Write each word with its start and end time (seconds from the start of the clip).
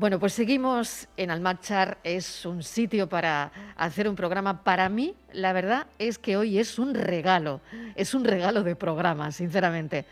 Bueno, 0.00 0.18
pues 0.18 0.32
seguimos 0.32 1.08
en 1.18 1.30
Almachar. 1.30 1.98
Es 2.04 2.46
un 2.46 2.62
sitio 2.62 3.06
para 3.06 3.52
hacer 3.76 4.08
un 4.08 4.16
programa. 4.16 4.64
Para 4.64 4.88
mí, 4.88 5.14
la 5.30 5.52
verdad 5.52 5.88
es 5.98 6.16
que 6.16 6.38
hoy 6.38 6.58
es 6.58 6.78
un 6.78 6.94
regalo. 6.94 7.60
Es 7.96 8.14
un 8.14 8.24
regalo 8.24 8.62
de 8.62 8.76
programa, 8.76 9.30
sinceramente. 9.30 10.06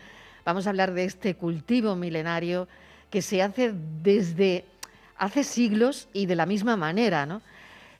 Vamos 0.45 0.67
a 0.67 0.69
hablar 0.69 0.93
de 0.93 1.05
este 1.05 1.33
cultivo 1.33 1.95
milenario 1.95 2.67
que 3.09 3.23
se 3.23 3.41
hace 3.41 3.73
desde 4.03 4.63
hace 5.17 5.43
siglos 5.43 6.07
y 6.13 6.27
de 6.27 6.35
la 6.35 6.45
misma 6.45 6.77
manera, 6.77 7.25
¿no? 7.25 7.41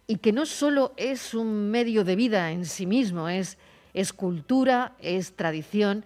Y 0.06 0.18
que 0.18 0.32
no 0.32 0.46
solo 0.46 0.94
es 0.96 1.34
un 1.34 1.72
medio 1.72 2.04
de 2.04 2.16
vida 2.16 2.52
en 2.52 2.66
sí 2.66 2.86
mismo, 2.86 3.30
es, 3.30 3.58
es 3.96 4.14
cultura, 4.14 4.92
es 5.02 5.36
tradición. 5.36 6.06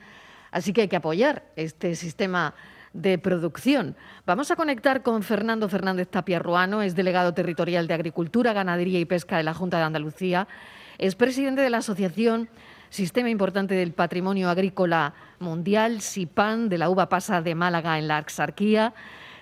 Así 0.49 0.71
que 0.71 0.83
hay 0.83 0.87
que 0.87 0.95
apoyar 0.95 1.43
este 1.57 1.97
sistema 1.97 2.53
de 2.93 3.17
producción. 3.17 3.95
Vamos 4.25 4.51
a 4.51 4.55
conectar 4.55 5.03
con 5.03 5.23
Fernando 5.23 5.67
Fernández 5.67 6.07
Tapia 6.07 6.39
Ruano, 6.39 6.81
es 6.81 6.95
delegado 6.95 7.33
territorial 7.33 7.87
de 7.87 7.95
Agricultura, 7.95 8.53
Ganadería 8.53 8.99
y 8.99 9.05
Pesca 9.05 9.37
de 9.37 9.43
la 9.43 9.53
Junta 9.53 9.77
de 9.77 9.83
Andalucía, 9.83 10.47
es 10.97 11.15
presidente 11.15 11.61
de 11.61 11.69
la 11.69 11.79
Asociación 11.79 12.49
Sistema 12.89 13.31
Importante 13.31 13.73
del 13.73 13.91
Patrimonio 13.91 14.49
Agrícola 14.49 15.15
Mundial, 15.39 16.01
SIPAN, 16.01 16.69
de 16.69 16.77
la 16.77 16.91
uva 16.91 17.09
pasa 17.09 17.41
de 17.41 17.55
Málaga 17.55 17.97
en 17.97 18.07
la 18.07 18.17
Axarquía. 18.17 18.93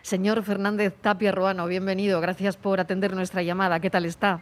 Señor 0.03 0.41
Fernández 0.43 0.95
Tapia 1.01 1.33
Ruano, 1.33 1.67
bienvenido. 1.67 2.21
Gracias 2.21 2.55
por 2.55 2.79
atender 2.79 3.13
nuestra 3.13 3.43
llamada. 3.43 3.81
¿Qué 3.81 3.89
tal 3.89 4.05
está? 4.05 4.41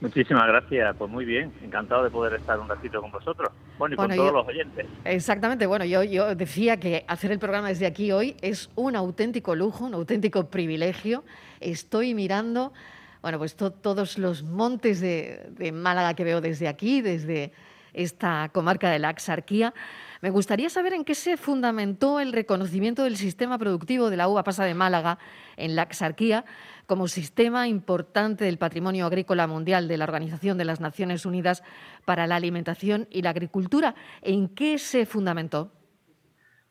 Muchísimas 0.00 0.46
gracias, 0.46 0.96
pues 0.96 1.10
muy 1.10 1.26
bien, 1.26 1.52
encantado 1.62 2.02
de 2.02 2.10
poder 2.10 2.34
estar 2.40 2.58
un 2.58 2.68
ratito 2.68 3.02
con 3.02 3.10
vosotros, 3.10 3.50
bueno, 3.78 3.94
y 3.94 3.96
con 3.96 4.08
todos 4.14 4.32
los 4.32 4.48
oyentes. 4.48 4.86
Exactamente, 5.04 5.66
bueno, 5.66 5.84
yo, 5.84 6.02
yo 6.02 6.34
decía 6.34 6.78
que 6.78 7.04
hacer 7.06 7.32
el 7.32 7.38
programa 7.38 7.68
desde 7.68 7.86
aquí 7.86 8.10
hoy 8.10 8.34
es 8.40 8.70
un 8.76 8.96
auténtico 8.96 9.54
lujo, 9.54 9.84
un 9.84 9.94
auténtico 9.94 10.48
privilegio. 10.48 11.22
Estoy 11.60 12.14
mirando, 12.14 12.72
bueno, 13.20 13.36
pues 13.36 13.54
todos 13.56 14.16
los 14.16 14.42
montes 14.42 15.00
de, 15.02 15.50
de 15.50 15.70
Málaga 15.70 16.14
que 16.14 16.24
veo 16.24 16.40
desde 16.40 16.68
aquí, 16.68 17.02
desde 17.02 17.52
esta 17.92 18.48
comarca 18.54 18.90
de 18.90 19.00
la 19.00 19.10
Axarquía. 19.10 19.74
Me 20.22 20.28
gustaría 20.28 20.68
saber 20.68 20.92
en 20.92 21.04
qué 21.04 21.14
se 21.14 21.38
fundamentó 21.38 22.20
el 22.20 22.32
reconocimiento 22.32 23.04
del 23.04 23.16
sistema 23.16 23.58
productivo 23.58 24.10
de 24.10 24.18
la 24.18 24.28
uva 24.28 24.44
pasa 24.44 24.64
de 24.64 24.74
Málaga 24.74 25.18
en 25.56 25.76
la 25.76 25.82
Axarquía 25.82 26.44
como 26.86 27.08
sistema 27.08 27.68
importante 27.68 28.44
del 28.44 28.58
patrimonio 28.58 29.06
agrícola 29.06 29.46
mundial 29.46 29.88
de 29.88 29.96
la 29.96 30.04
Organización 30.04 30.58
de 30.58 30.66
las 30.66 30.80
Naciones 30.80 31.24
Unidas 31.24 31.62
para 32.04 32.26
la 32.26 32.36
Alimentación 32.36 33.08
y 33.10 33.22
la 33.22 33.30
Agricultura. 33.30 33.94
¿En 34.20 34.48
qué 34.54 34.76
se 34.76 35.06
fundamentó? 35.06 35.72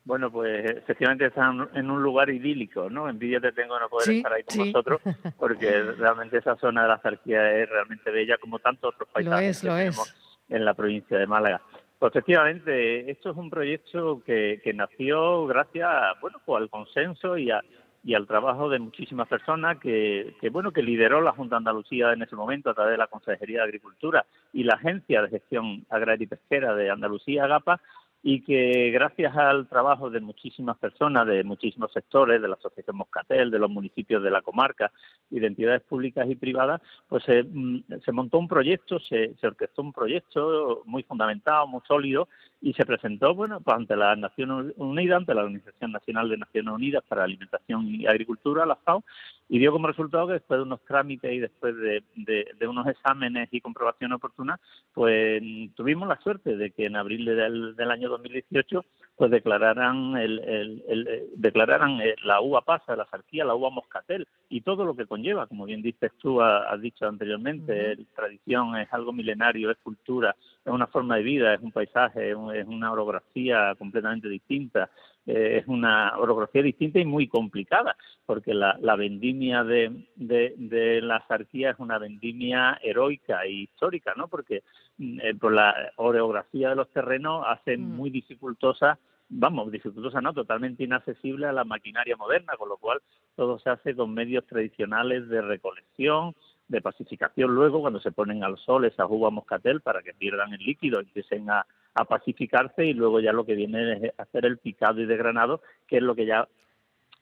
Bueno, 0.03 0.31
pues 0.31 0.69
efectivamente 0.69 1.25
están 1.25 1.69
en 1.73 1.89
un 1.89 2.03
lugar 2.03 2.29
idílico, 2.29 2.89
¿no? 2.89 3.09
Envidia 3.09 3.39
te 3.39 3.51
tengo 3.51 3.75
de 3.75 3.81
no 3.81 3.89
poder 3.89 4.09
estar 4.11 4.33
ahí 4.33 4.43
con 4.43 4.57
vosotros, 4.57 5.01
porque 5.37 5.69
realmente 5.97 6.37
esa 6.37 6.55
zona 6.57 6.83
de 6.83 6.87
la 6.87 6.99
Zarquía 6.99 7.51
es 7.57 7.69
realmente 7.69 8.09
bella, 8.11 8.37
como 8.37 8.59
tantos 8.59 8.93
otros 8.95 9.09
paisajes 9.13 9.61
que 9.61 9.67
tenemos 9.67 10.15
en 10.49 10.65
la 10.65 10.73
provincia 10.73 11.17
de 11.17 11.27
Málaga. 11.27 11.61
Pues 11.99 12.15
efectivamente, 12.15 13.11
esto 13.11 13.31
es 13.31 13.35
un 13.37 13.49
proyecto 13.49 14.23
que, 14.25 14.61
que 14.63 14.73
nació 14.73 15.45
gracias, 15.47 15.91
bueno, 16.21 16.39
pues 16.45 16.61
al 16.61 16.69
consenso 16.69 17.37
y 17.37 17.51
a, 17.51 17.61
y 18.05 18.13
al 18.13 18.25
trabajo 18.25 18.69
de 18.69 18.79
muchísimas 18.79 19.27
personas 19.27 19.77
que, 19.79 20.33
que, 20.39 20.49
bueno 20.49 20.71
que 20.71 20.81
lideró 20.81 21.19
la 21.19 21.33
Junta 21.33 21.55
de 21.55 21.57
Andalucía 21.57 22.13
en 22.13 22.21
ese 22.21 22.37
momento 22.37 22.69
a 22.69 22.73
través 22.73 22.93
de 22.93 22.97
la 22.97 23.07
Consejería 23.07 23.57
de 23.57 23.63
Agricultura 23.65 24.25
y 24.53 24.63
la 24.63 24.75
Agencia 24.75 25.21
de 25.21 25.29
Gestión 25.29 25.85
Agraria 25.89 26.23
y 26.23 26.27
Pesquera 26.27 26.73
de 26.73 26.89
Andalucía, 26.89 27.43
AGAPA, 27.43 27.81
y 28.21 28.41
que 28.41 28.91
gracias 28.91 29.35
al 29.37 29.67
trabajo 29.67 30.09
de 30.09 30.19
muchísimas 30.19 30.77
personas, 30.77 31.25
de 31.25 31.43
muchísimos 31.43 31.91
sectores, 31.93 32.41
de 32.41 32.47
la 32.47 32.55
Asociación 32.55 32.97
Moscatel, 32.97 33.49
de 33.49 33.59
los 33.59 33.69
municipios 33.69 34.21
de 34.21 34.31
la 34.31 34.41
comarca 34.41 34.91
y 35.29 35.39
de 35.39 35.47
entidades 35.47 35.81
públicas 35.83 36.29
y 36.29 36.35
privadas, 36.35 36.81
pues 37.07 37.23
se, 37.23 37.43
mm, 37.43 37.83
se 38.03 38.11
montó 38.11 38.39
un 38.39 38.47
proyecto, 38.47 38.99
se, 38.99 39.35
se, 39.35 39.47
orquestó 39.47 39.81
un 39.81 39.93
proyecto 39.93 40.83
muy 40.85 41.03
fundamentado, 41.03 41.67
muy 41.67 41.81
sólido 41.87 42.27
y 42.61 42.73
se 42.73 42.85
presentó 42.85 43.33
bueno 43.33 43.61
pues 43.61 43.77
ante 43.77 43.95
la 43.95 44.15
Naciones 44.15 44.73
Unidas, 44.77 45.17
ante 45.17 45.33
la 45.33 45.43
Organización 45.43 45.91
Nacional 45.91 46.29
de 46.29 46.37
Naciones 46.37 46.73
Unidas 46.73 47.03
para 47.07 47.23
Alimentación 47.23 47.87
y 47.87 48.05
Agricultura, 48.05 48.65
la 48.65 48.75
FAO, 48.75 49.03
y 49.47 49.59
dio 49.59 49.71
como 49.71 49.87
resultado 49.87 50.27
que 50.27 50.33
después 50.33 50.59
de 50.59 50.63
unos 50.63 50.81
trámites 50.85 51.31
y 51.31 51.39
después 51.39 51.75
de, 51.77 52.03
de, 52.15 52.67
unos 52.67 52.87
exámenes 52.87 53.49
y 53.51 53.61
comprobaciones 53.61 54.17
oportunas, 54.17 54.59
pues 54.93 55.41
tuvimos 55.75 56.07
la 56.07 56.19
suerte 56.21 56.55
de 56.55 56.71
que 56.71 56.85
en 56.85 56.95
abril 56.95 57.25
del, 57.25 57.75
del 57.75 57.91
año 57.91 58.09
2018 58.09 58.85
pues 59.19 59.31
declararan 59.31 60.15
el, 60.15 60.39
el, 60.39 61.07
eh, 61.07 61.27
declararan 61.35 61.99
eh, 61.99 62.15
la 62.23 62.39
uva 62.39 62.61
pasa, 62.61 62.95
la 62.95 63.05
zarquía, 63.05 63.43
la 63.43 63.53
uva 63.53 63.69
moscatel 63.69 64.25
y 64.47 64.61
todo 64.61 64.85
lo 64.85 64.95
que 64.95 65.07
conlleva, 65.07 65.45
como 65.45 65.65
bien 65.65 65.81
dices 65.81 66.13
tú, 66.19 66.41
has 66.41 66.79
dicho 66.79 67.05
anteriormente, 67.05 67.97
tradición 68.15 68.77
es 68.77 68.87
algo 68.93 69.11
milenario, 69.11 69.71
es 69.71 69.77
cultura, 69.79 70.35
es 70.69 70.73
una 70.75 70.87
forma 70.87 71.17
de 71.17 71.23
vida, 71.23 71.53
es 71.53 71.61
un 71.61 71.71
paisaje, 71.71 72.31
es 72.31 72.67
una 72.67 72.91
orografía 72.91 73.75
completamente 73.77 74.29
distinta, 74.29 74.89
eh, 75.25 75.57
es 75.61 75.67
una 75.67 76.17
orografía 76.17 76.61
distinta 76.61 76.99
y 76.99 77.05
muy 77.05 77.27
complicada, 77.27 77.95
porque 78.25 78.53
la, 78.53 78.77
la 78.79 78.95
vendimia 78.95 79.63
de, 79.63 80.05
de, 80.15 81.01
la 81.01 81.25
zarquía 81.27 81.71
es 81.71 81.79
una 81.79 81.97
vendimia 81.97 82.79
heroica 82.83 83.43
e 83.43 83.51
histórica, 83.51 84.13
¿no? 84.15 84.27
Porque 84.27 84.63
mm, 84.97 85.19
eh, 85.21 85.35
por 85.35 85.53
la 85.53 85.75
orografía 85.97 86.69
de 86.69 86.75
los 86.75 86.89
terrenos 86.89 87.43
hace 87.47 87.77
mm. 87.77 87.81
muy 87.81 88.09
dificultosa 88.09 88.99
vamos, 89.29 89.71
dificultosa 89.71 90.21
no, 90.21 90.33
totalmente 90.33 90.83
inaccesible 90.83 91.45
a 91.45 91.53
la 91.53 91.63
maquinaria 91.63 92.17
moderna, 92.17 92.53
con 92.57 92.67
lo 92.67 92.77
cual 92.77 92.99
todo 93.35 93.59
se 93.59 93.69
hace 93.69 93.95
con 93.95 94.13
medios 94.13 94.45
tradicionales 94.47 95.29
de 95.29 95.41
recolección, 95.41 96.35
de 96.69 96.81
pacificación 96.81 97.53
luego 97.53 97.81
cuando 97.81 97.99
se 97.99 98.11
ponen 98.11 98.43
al 98.43 98.57
sol 98.57 98.85
esas 98.85 99.07
uvas 99.09 99.33
moscatel 99.33 99.81
para 99.81 100.01
que 100.01 100.13
pierdan 100.13 100.53
el 100.53 100.63
líquido 100.63 100.99
empiecen 100.99 101.49
a, 101.49 101.65
a 101.95 102.05
pacificarse 102.05 102.85
y 102.85 102.93
luego 102.93 103.19
ya 103.19 103.33
lo 103.33 103.45
que 103.45 103.55
viene 103.55 103.93
es 103.93 104.13
hacer 104.17 104.45
el 104.45 104.59
picado 104.59 105.01
y 105.01 105.05
degranado, 105.05 105.61
que 105.87 105.97
es 105.97 106.03
lo 106.03 106.15
que 106.15 106.25
ya 106.25 106.47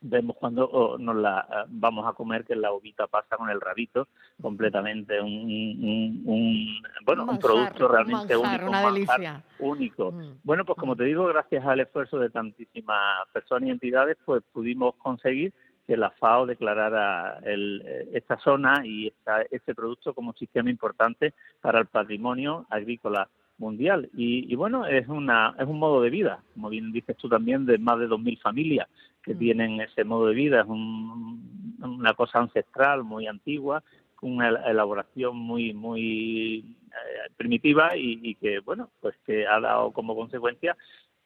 vemos 0.00 0.36
cuando 0.36 0.96
nos 0.98 1.16
la 1.16 1.66
vamos 1.68 2.06
a 2.06 2.12
comer 2.12 2.44
que 2.44 2.54
la 2.54 2.72
uvita 2.72 3.08
pasa 3.08 3.36
con 3.36 3.50
el 3.50 3.60
rabito 3.60 4.06
completamente 4.40 5.20
un, 5.20 6.22
un, 6.24 6.82
bueno 7.04 7.24
un, 7.24 7.38
producto 7.38 7.88
realmente 7.88 8.36
único 8.36 8.66
una 8.68 8.82
delicia. 8.82 9.42
único 9.58 10.12
mm. 10.12 10.38
bueno 10.44 10.64
pues 10.64 10.78
como 10.78 10.94
te 10.94 11.02
digo 11.02 11.26
gracias 11.26 11.66
al 11.66 11.80
esfuerzo 11.80 12.18
de 12.20 12.30
tantísimas 12.30 13.26
personas 13.32 13.68
y 13.68 13.72
entidades 13.72 14.16
pues 14.24 14.42
pudimos 14.52 14.94
conseguir 14.96 15.52
que 15.88 15.96
la 15.96 16.10
FAO 16.10 16.44
declarara 16.44 17.40
el, 17.44 17.82
esta 18.12 18.36
zona 18.40 18.82
y 18.84 19.06
esta, 19.06 19.40
este 19.50 19.74
producto 19.74 20.12
como 20.12 20.30
un 20.32 20.36
sistema 20.36 20.68
importante 20.68 21.32
para 21.62 21.80
el 21.80 21.86
patrimonio 21.86 22.66
agrícola 22.68 23.26
mundial. 23.56 24.10
Y, 24.12 24.54
bueno, 24.54 24.84
es, 24.86 25.08
una, 25.08 25.54
es 25.58 25.66
un 25.66 25.78
modo 25.78 26.02
de 26.02 26.10
vida, 26.10 26.42
como 26.52 26.68
bien 26.68 26.92
dices 26.92 27.16
tú 27.16 27.30
también, 27.30 27.64
de 27.64 27.78
más 27.78 27.98
de 27.98 28.06
2.000 28.06 28.38
familias 28.38 28.86
que 29.22 29.34
mm. 29.34 29.38
tienen 29.38 29.80
ese 29.80 30.04
modo 30.04 30.26
de 30.26 30.34
vida. 30.34 30.60
Es 30.60 30.66
una 30.68 32.12
cosa 32.12 32.40
ancestral, 32.40 33.02
muy 33.02 33.26
antigua, 33.26 33.82
una 34.20 34.48
elaboración 34.48 35.36
muy 35.36 35.72
muy 35.72 36.76
eh, 36.88 37.30
primitiva 37.38 37.96
y, 37.96 38.20
y, 38.22 38.34
que, 38.34 38.58
bueno, 38.60 38.90
pues 39.00 39.14
que 39.24 39.46
ha 39.46 39.58
dado 39.58 39.90
como 39.92 40.14
consecuencia 40.14 40.76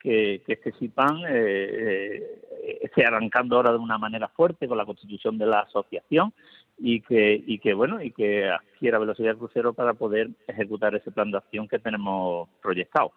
que, 0.02 0.42
que 0.44 0.54
este 0.54 0.72
SIPAN 0.72 1.22
eh, 1.28 2.18
eh, 2.64 2.78
esté 2.82 3.06
arrancando 3.06 3.56
ahora 3.56 3.70
de 3.70 3.78
una 3.78 3.98
manera 3.98 4.28
fuerte 4.28 4.66
con 4.66 4.76
la 4.76 4.84
constitución 4.84 5.38
de 5.38 5.46
la 5.46 5.60
asociación 5.60 6.32
y 6.78 7.00
que, 7.02 7.42
y 7.46 7.58
que 7.60 7.72
bueno 7.72 8.02
y 8.02 8.10
que 8.10 8.50
adquiera 8.50 8.98
velocidad 8.98 9.36
crucero 9.36 9.72
para 9.72 9.94
poder 9.94 10.30
ejecutar 10.48 10.94
ese 10.96 11.12
plan 11.12 11.30
de 11.30 11.38
acción 11.38 11.68
que 11.68 11.78
tenemos 11.78 12.48
proyectado. 12.60 13.12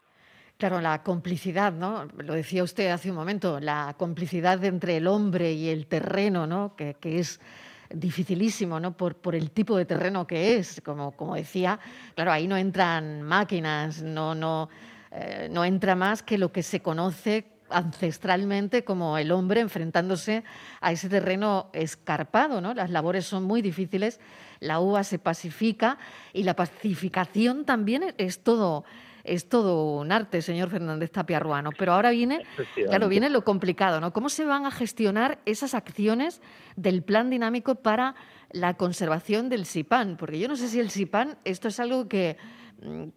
Claro, 0.57 0.79
la 0.79 1.03
complicidad, 1.03 1.73
¿no? 1.73 2.05
Lo 2.17 2.33
decía 2.33 2.63
usted 2.63 2.89
hace 2.89 3.09
un 3.09 3.17
momento, 3.17 3.59
la 3.59 3.95
complicidad 3.97 4.63
entre 4.63 4.97
el 4.97 5.07
hombre 5.07 5.51
y 5.51 5.67
el 5.67 5.87
terreno, 5.87 6.47
¿no? 6.47 6.75
Que, 6.77 6.93
que 6.93 7.19
es 7.19 7.41
dificilísimo, 7.89 8.79
¿no? 8.79 8.95
Por, 8.95 9.15
por, 9.15 9.35
el 9.35 9.51
tipo 9.51 9.75
de 9.77 9.85
terreno 9.85 10.25
que 10.25 10.55
es, 10.55 10.81
como, 10.81 11.11
como 11.11 11.35
decía, 11.35 11.77
claro, 12.13 12.31
ahí 12.31 12.47
no 12.47 12.55
entran 12.55 13.21
máquinas, 13.21 14.01
no, 14.01 14.33
no, 14.33 14.69
eh, 15.17 15.47
no 15.49 15.63
entra 15.63 15.95
más 15.95 16.23
que 16.23 16.37
lo 16.37 16.51
que 16.51 16.61
se 16.61 16.81
conoce 16.81 17.45
ancestralmente 17.69 18.83
como 18.83 19.17
el 19.17 19.31
hombre 19.31 19.61
enfrentándose 19.61 20.43
a 20.81 20.91
ese 20.91 21.09
terreno 21.09 21.69
escarpado, 21.73 22.61
¿no? 22.61 22.73
Las 22.73 22.89
labores 22.89 23.25
son 23.25 23.43
muy 23.43 23.61
difíciles, 23.61 24.19
la 24.59 24.79
uva 24.79 25.03
se 25.03 25.17
pacifica 25.17 25.97
y 26.33 26.43
la 26.43 26.55
pacificación 26.55 27.65
también 27.65 28.13
es 28.17 28.43
todo 28.43 28.83
es 29.25 29.49
todo 29.49 29.97
un 29.97 30.11
arte, 30.11 30.43
señor 30.43 30.69
Fernández 30.69 31.11
Tapia 31.11 31.39
Ruano. 31.39 31.71
Pero 31.77 31.93
ahora 31.93 32.11
viene, 32.11 32.45
claro, 32.87 33.09
viene 33.09 33.31
lo 33.31 33.43
complicado, 33.43 33.99
¿no? 33.99 34.13
¿Cómo 34.13 34.29
se 34.29 34.45
van 34.45 34.67
a 34.67 34.71
gestionar 34.71 35.39
esas 35.45 35.73
acciones 35.73 36.41
del 36.75 37.01
plan 37.01 37.31
dinámico 37.31 37.73
para 37.73 38.13
la 38.51 38.75
conservación 38.75 39.49
del 39.49 39.65
SIPAN? 39.65 40.15
Porque 40.17 40.37
yo 40.37 40.47
no 40.47 40.55
sé 40.55 40.67
si 40.67 40.79
el 40.79 40.91
SIPAN, 40.91 41.39
esto 41.43 41.67
es 41.67 41.79
algo 41.79 42.07
que 42.07 42.37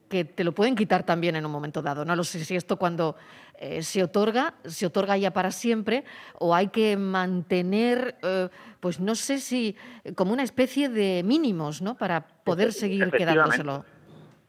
que 0.08 0.24
te 0.24 0.44
lo 0.44 0.52
pueden 0.52 0.74
quitar 0.74 1.04
también 1.04 1.36
en 1.36 1.44
un 1.44 1.52
momento 1.52 1.82
dado. 1.82 2.04
No 2.04 2.16
lo 2.16 2.24
sé 2.24 2.44
si 2.44 2.56
esto 2.56 2.76
cuando 2.76 3.16
eh, 3.58 3.82
se 3.82 4.02
otorga, 4.02 4.54
se 4.64 4.86
otorga 4.86 5.16
ya 5.16 5.32
para 5.32 5.50
siempre 5.50 6.04
o 6.38 6.54
hay 6.54 6.68
que 6.68 6.96
mantener, 6.96 8.16
eh, 8.22 8.48
pues 8.80 9.00
no 9.00 9.14
sé 9.14 9.38
si 9.38 9.76
como 10.14 10.32
una 10.32 10.42
especie 10.42 10.88
de 10.88 11.22
mínimos, 11.24 11.82
¿no? 11.82 11.96
Para 11.96 12.26
poder 12.44 12.72
seguir 12.72 13.10
quedándoselo. 13.10 13.84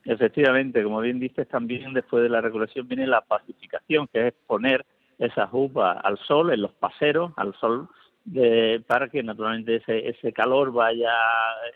Efectivamente, 0.06 0.84
como 0.84 1.02
bien 1.02 1.20
dices, 1.20 1.48
también 1.48 1.94
después 1.94 2.24
de 2.24 2.30
la 2.30 2.42
regulación 2.42 2.88
viene 2.88 3.06
la 3.06 3.22
pacificación, 3.22 4.08
que 4.08 4.28
es 4.28 4.34
poner 4.48 4.86
esas 5.18 5.50
uvas 5.52 5.98
al 6.04 6.18
sol, 6.20 6.54
en 6.54 6.62
los 6.62 6.72
paseros, 6.72 7.34
al 7.36 7.54
sol, 7.60 7.90
para 8.88 9.10
que 9.10 9.24
naturalmente 9.24 9.77
ese, 9.77 10.10
ese 10.10 10.31
calor 10.33 10.71
vaya 10.71 11.12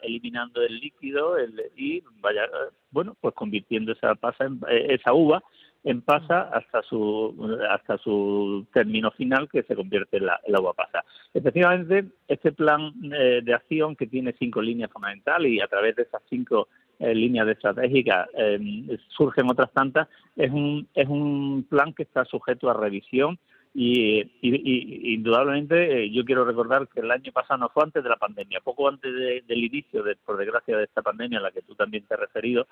eliminando 0.02 0.62
el 0.62 0.80
líquido 0.80 1.36
y 1.76 2.04
vaya, 2.22 2.48
bueno, 2.92 3.16
pues 3.20 3.34
convirtiendo 3.34 3.94
esa 3.94 4.14
pasa 4.16 4.50
esa 4.70 5.14
uva 5.14 5.42
en 5.84 6.02
pasa 6.02 6.44
hasta 6.44 6.82
su 6.84 7.58
hasta 7.70 7.98
su 7.98 8.66
término 8.74 9.12
final 9.12 9.50
que 9.50 9.64
se 9.64 9.76
convierte 9.76 10.18
en 10.18 10.28
la, 10.28 10.40
uva 10.60 10.74
pasa. 10.74 11.04
Efectivamente, 11.34 12.06
este 12.28 12.52
plan 12.52 12.94
eh, 13.12 13.42
de 13.44 13.54
acción 13.54 13.96
que 13.96 14.08
tiene 14.08 14.34
cinco 14.40 14.62
líneas 14.62 14.92
fundamentales 14.92 15.52
y 15.52 15.60
a 15.60 15.68
través 15.68 15.96
de 15.96 16.04
esas 16.04 16.22
cinco 16.30 16.68
eh, 17.00 17.14
líneas 17.14 17.46
de 17.46 17.54
estratégica 17.54 18.28
eh, 18.34 18.98
surgen 19.10 19.50
otras 19.50 19.72
tantas, 19.74 20.08
es 20.36 20.52
un, 20.52 20.88
es 20.94 21.08
un 21.08 21.66
plan 21.70 21.94
que 21.94 22.04
está 22.04 22.24
sujeto 22.26 22.70
a 22.70 22.74
revisión 22.74 23.38
y, 23.76 25.14
indudablemente 25.14 26.04
eh, 26.04 26.12
yo 26.12 26.24
quiero 26.24 26.46
recordar 26.46 26.88
que 26.88 27.00
el 27.00 27.10
año 27.10 27.32
pasado 27.32 27.58
no 27.58 27.70
fue 27.70 27.84
antes 27.84 28.04
de 28.04 28.10
la 28.10 28.18
pandemia, 28.18 28.60
poco 28.62 28.88
antes 28.88 29.12
del 29.14 29.64
inicio, 29.64 30.04
de, 30.04 30.16
por 30.16 30.38
desgracia, 30.38 30.78
de 30.78 30.84
esta 30.84 31.02
pandemia 31.02 31.40
a 31.40 31.42
la 31.42 31.52
que 31.52 31.64
tú 31.64 31.74
también 31.74 32.06
te 32.06 32.14
has 32.14 32.20
referido, 32.20 32.68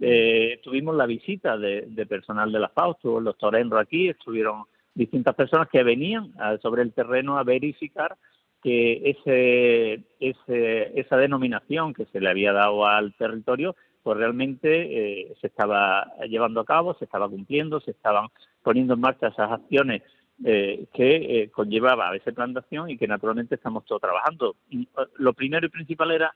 eh, 0.00 0.58
tuvimos 0.62 0.96
la 0.96 1.06
visita 1.06 1.58
de, 1.58 2.06
personal 2.08 2.50
de 2.50 2.60
la 2.60 2.68
FAO, 2.70 2.92
estuvo 2.92 3.18
el 3.18 3.24
doctor 3.24 3.56
Enro 3.56 3.78
aquí, 3.78 4.08
estuvieron 4.08 4.64
distintas 4.94 5.34
personas 5.34 5.68
que 5.68 5.82
venían 5.82 6.32
sobre 6.62 6.82
el 6.82 6.94
terreno 6.94 7.36
a 7.36 7.44
verificar 7.44 8.16
que 8.62 9.10
ese, 9.10 10.04
ese, 10.18 10.98
esa 10.98 11.16
denominación 11.18 11.92
que 11.92 12.06
se 12.06 12.20
le 12.20 12.30
había 12.30 12.52
dado 12.52 12.86
al 12.86 13.12
territorio 13.14 13.76
pues 14.02 14.18
realmente 14.18 14.68
eh, 14.70 15.34
se 15.40 15.48
estaba 15.48 16.12
llevando 16.28 16.60
a 16.60 16.64
cabo, 16.64 16.94
se 16.94 17.04
estaba 17.04 17.28
cumpliendo, 17.28 17.80
se 17.80 17.90
estaban 17.90 18.28
poniendo 18.62 18.94
en 18.94 19.00
marcha 19.00 19.26
esas 19.26 19.50
acciones 19.50 20.02
eh, 20.44 20.86
que 20.92 21.16
eh, 21.42 21.50
conllevaba 21.50 22.14
esa 22.14 22.30
plantación 22.32 22.90
y 22.90 22.98
que 22.98 23.08
naturalmente 23.08 23.54
estamos 23.54 23.84
todos 23.84 24.02
trabajando. 24.02 24.56
Eh, 24.70 24.86
lo 25.16 25.32
primero 25.32 25.66
y 25.66 25.70
principal 25.70 26.10
era 26.10 26.34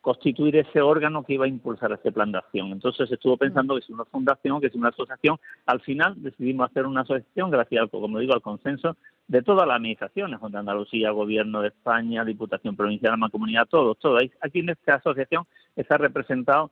constituir 0.00 0.56
ese 0.56 0.80
órgano 0.80 1.24
que 1.24 1.34
iba 1.34 1.44
a 1.44 1.48
impulsar 1.48 1.92
ese 1.92 2.12
plan 2.12 2.30
de 2.30 2.38
acción. 2.38 2.72
Entonces 2.72 3.10
estuvo 3.10 3.36
pensando 3.36 3.74
que 3.74 3.80
es 3.80 3.90
una 3.90 4.04
fundación, 4.04 4.60
que 4.60 4.68
es 4.68 4.74
una 4.74 4.90
asociación. 4.90 5.38
Al 5.66 5.80
final 5.80 6.14
decidimos 6.22 6.70
hacer 6.70 6.86
una 6.86 7.00
asociación 7.02 7.50
gracias, 7.50 7.90
como 7.90 8.18
digo, 8.18 8.34
al 8.34 8.42
consenso 8.42 8.96
de 9.26 9.42
todas 9.42 9.66
las 9.66 9.76
administraciones, 9.76 10.40
de 10.40 10.58
Andalucía, 10.58 11.10
Gobierno 11.10 11.60
de 11.62 11.68
España, 11.68 12.24
Diputación 12.24 12.76
Provincial, 12.76 13.18
Mancomunidad, 13.18 13.66
todos, 13.66 13.98
todos. 13.98 14.22
Aquí 14.40 14.60
en 14.60 14.70
esta 14.70 14.94
asociación 14.94 15.44
está 15.74 15.98
representado 15.98 16.70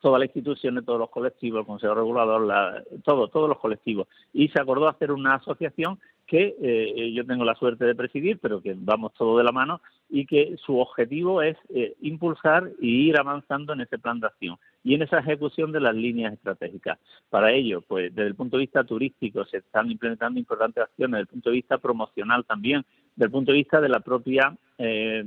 todas 0.00 0.20
las 0.20 0.28
instituciones, 0.28 0.84
todos 0.84 0.98
los 0.98 1.10
colectivos, 1.10 1.60
el 1.60 1.66
Consejo 1.66 1.94
Regulador, 1.94 2.46
la, 2.46 2.82
todo, 3.04 3.28
todos 3.28 3.48
los 3.48 3.58
colectivos. 3.58 4.08
Y 4.32 4.48
se 4.48 4.60
acordó 4.60 4.88
hacer 4.88 5.12
una 5.12 5.34
asociación 5.34 5.98
que 6.30 6.54
eh, 6.62 7.12
yo 7.12 7.26
tengo 7.26 7.44
la 7.44 7.56
suerte 7.56 7.84
de 7.84 7.96
presidir, 7.96 8.38
pero 8.38 8.62
que 8.62 8.76
vamos 8.78 9.12
todos 9.14 9.38
de 9.38 9.42
la 9.42 9.50
mano 9.50 9.80
y 10.08 10.26
que 10.26 10.56
su 10.64 10.78
objetivo 10.78 11.42
es 11.42 11.56
eh, 11.74 11.96
impulsar 12.02 12.70
y 12.80 13.08
ir 13.08 13.18
avanzando 13.18 13.72
en 13.72 13.80
ese 13.80 13.98
plan 13.98 14.20
de 14.20 14.28
acción 14.28 14.56
y 14.84 14.94
en 14.94 15.02
esa 15.02 15.18
ejecución 15.18 15.72
de 15.72 15.80
las 15.80 15.94
líneas 15.94 16.32
estratégicas. 16.32 17.00
Para 17.30 17.50
ello, 17.50 17.80
pues 17.80 18.14
desde 18.14 18.28
el 18.28 18.36
punto 18.36 18.56
de 18.56 18.62
vista 18.62 18.84
turístico 18.84 19.44
se 19.44 19.56
están 19.56 19.90
implementando 19.90 20.38
importantes 20.38 20.84
acciones, 20.84 21.14
desde 21.14 21.22
el 21.22 21.26
punto 21.26 21.50
de 21.50 21.56
vista 21.56 21.78
promocional 21.78 22.44
también, 22.44 22.86
desde 23.14 23.26
el 23.26 23.30
punto 23.30 23.52
de 23.52 23.58
vista 23.58 23.80
de 23.80 23.88
la 23.88 24.00
propia 24.00 24.56
eh, 24.78 25.22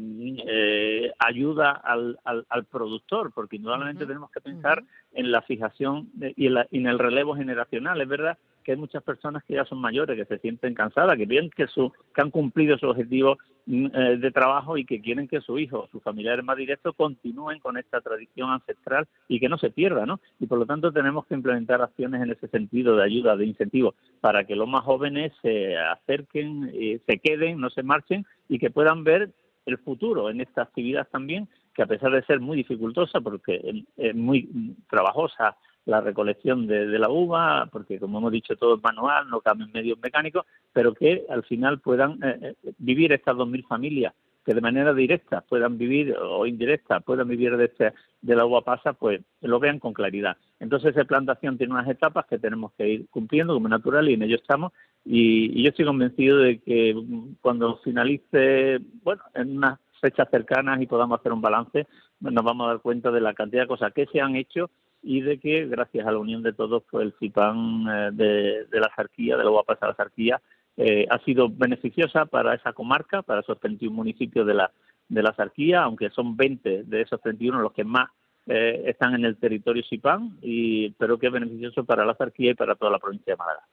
eh, 0.47 1.11
ayuda 1.19 1.71
al, 1.71 2.17
al, 2.23 2.65
productor, 2.65 3.31
porque 3.31 3.57
indudablemente 3.57 4.05
tenemos 4.05 4.31
que 4.31 4.41
pensar 4.41 4.83
en 5.13 5.31
la 5.31 5.43
fijación 5.43 6.09
y, 6.35 6.47
en 6.47 6.87
el 6.87 6.97
relevo 6.97 7.35
generacional. 7.35 8.01
Es 8.01 8.07
verdad 8.07 8.37
que 8.63 8.71
hay 8.71 8.77
muchas 8.77 9.03
personas 9.03 9.43
que 9.43 9.55
ya 9.55 9.65
son 9.65 9.79
mayores, 9.79 10.17
que 10.17 10.25
se 10.25 10.39
sienten 10.39 10.73
cansadas, 10.73 11.17
que 11.17 11.25
ven 11.25 11.49
que, 11.49 11.67
su, 11.67 11.91
que 12.13 12.21
han 12.21 12.31
cumplido 12.31 12.77
su 12.77 12.87
objetivo 12.87 13.37
mm, 13.65 13.85
eh, 13.93 14.17
de 14.17 14.31
trabajo 14.31 14.77
y 14.77 14.85
que 14.85 15.01
quieren 15.01 15.27
que 15.27 15.41
su 15.41 15.59
hijo, 15.59 15.87
sus 15.91 16.01
familiares 16.01 16.43
más 16.43 16.57
directos 16.57 16.95
continúen 16.95 17.59
con 17.59 17.77
esta 17.77 18.01
tradición 18.01 18.49
ancestral 18.49 19.07
y 19.27 19.39
que 19.39 19.49
no 19.49 19.57
se 19.57 19.69
pierda, 19.69 20.05
¿no? 20.05 20.19
Y 20.39 20.47
por 20.47 20.57
lo 20.57 20.65
tanto 20.65 20.91
tenemos 20.91 21.25
que 21.27 21.35
implementar 21.35 21.81
acciones 21.81 22.21
en 22.21 22.31
ese 22.31 22.47
sentido 22.47 22.95
de 22.95 23.03
ayuda, 23.03 23.35
de 23.35 23.45
incentivo, 23.45 23.95
para 24.21 24.45
que 24.45 24.55
los 24.55 24.67
más 24.67 24.83
jóvenes 24.83 25.33
se 25.41 25.77
acerquen, 25.77 26.71
se 27.05 27.19
queden, 27.19 27.59
no 27.59 27.69
se 27.69 27.83
marchen 27.83 28.25
y 28.49 28.59
que 28.59 28.71
puedan 28.71 29.03
ver 29.03 29.29
el 29.65 29.77
futuro 29.77 30.29
en 30.29 30.41
esta 30.41 30.63
actividad 30.63 31.07
también, 31.09 31.47
que 31.73 31.83
a 31.83 31.87
pesar 31.87 32.11
de 32.11 32.23
ser 32.23 32.39
muy 32.39 32.57
dificultosa, 32.57 33.21
porque 33.21 33.83
es 33.97 34.15
muy 34.15 34.75
trabajosa 34.89 35.55
la 35.85 36.01
recolección 36.01 36.67
de, 36.67 36.85
la 36.97 37.09
uva, 37.09 37.67
porque 37.71 37.99
como 37.99 38.19
hemos 38.19 38.31
dicho 38.31 38.55
todo 38.55 38.75
es 38.75 38.83
manual, 38.83 39.29
no 39.29 39.41
caben 39.41 39.71
medios 39.73 39.99
mecánicos, 39.99 40.45
pero 40.71 40.93
que 40.93 41.25
al 41.29 41.43
final 41.43 41.79
puedan 41.79 42.23
eh, 42.23 42.55
eh, 42.63 42.73
vivir 42.77 43.11
estas 43.11 43.35
2.000 43.35 43.67
familias 43.67 44.13
que 44.45 44.53
de 44.53 44.61
manera 44.61 44.93
directa 44.93 45.41
puedan 45.41 45.77
vivir 45.77 46.15
o 46.17 46.45
indirecta 46.45 46.99
puedan 46.99 47.27
vivir 47.27 47.55
de, 47.55 47.65
este, 47.65 47.93
de 48.21 48.35
la 48.35 48.45
uva 48.45 48.61
pasa, 48.61 48.93
pues 48.93 49.21
lo 49.41 49.59
vean 49.59 49.79
con 49.79 49.93
claridad. 49.93 50.37
Entonces, 50.59 50.95
esa 50.95 51.05
plantación 51.05 51.57
tiene 51.57 51.73
unas 51.73 51.87
etapas 51.87 52.25
que 52.25 52.39
tenemos 52.39 52.73
que 52.73 52.87
ir 52.87 53.07
cumpliendo 53.09 53.53
como 53.53 53.69
natural 53.69 54.09
y 54.09 54.13
en 54.13 54.23
ello 54.23 54.35
estamos. 54.35 54.73
Y, 55.05 55.59
y 55.59 55.63
yo 55.63 55.69
estoy 55.69 55.85
convencido 55.85 56.37
de 56.39 56.59
que 56.59 56.95
cuando 57.41 57.77
finalice, 57.77 58.79
bueno, 59.03 59.23
en 59.33 59.57
unas 59.57 59.79
fechas 60.01 60.27
cercanas 60.29 60.81
y 60.81 60.87
podamos 60.87 61.19
hacer 61.19 61.31
un 61.31 61.41
balance, 61.41 61.87
nos 62.19 62.43
vamos 62.43 62.65
a 62.65 62.69
dar 62.69 62.81
cuenta 62.81 63.11
de 63.11 63.21
la 63.21 63.33
cantidad 63.33 63.63
de 63.63 63.67
cosas 63.67 63.93
que 63.93 64.05
se 64.07 64.19
han 64.19 64.35
hecho 64.35 64.69
y 65.03 65.21
de 65.21 65.37
que 65.37 65.67
gracias 65.67 66.07
a 66.07 66.11
la 66.11 66.17
unión 66.17 66.41
de 66.41 66.53
todos, 66.53 66.83
pues 66.89 67.05
el 67.05 67.13
CIPAN 67.19 67.85
eh, 67.89 68.09
de, 68.13 68.79
la 68.79 68.89
Zarquía, 68.95 69.35
de 69.35 69.43
la 69.43 69.51
UAPAS 69.51 69.83
a 69.83 69.87
la 69.87 69.95
Zarquía, 69.95 70.41
eh, 70.77 71.05
ha 71.09 71.19
sido 71.19 71.49
beneficiosa 71.49 72.25
para 72.25 72.55
esa 72.55 72.73
comarca, 72.73 73.21
para 73.21 73.41
esos 73.41 73.59
31 73.59 73.93
municipios 73.95 74.47
de 74.47 74.53
la, 74.53 74.71
de 75.09 75.21
la 75.21 75.33
Zarquía, 75.33 75.83
aunque 75.83 76.09
son 76.09 76.37
20 76.37 76.83
de 76.85 77.01
esos 77.01 77.21
31 77.21 77.59
los 77.59 77.73
que 77.73 77.83
más 77.83 78.09
eh, 78.47 78.83
están 78.87 79.13
en 79.13 79.25
el 79.25 79.37
territorio 79.37 79.83
CIPAN, 79.87 80.37
y, 80.41 80.91
pero 80.91 81.19
que 81.19 81.27
es 81.27 81.33
beneficioso 81.33 81.83
para 81.83 82.05
la 82.05 82.15
Zarquía 82.15 82.51
y 82.51 82.55
para 82.55 82.75
toda 82.75 82.91
la 82.91 82.99
provincia 82.99 83.33
de 83.33 83.37
Málaga. 83.37 83.67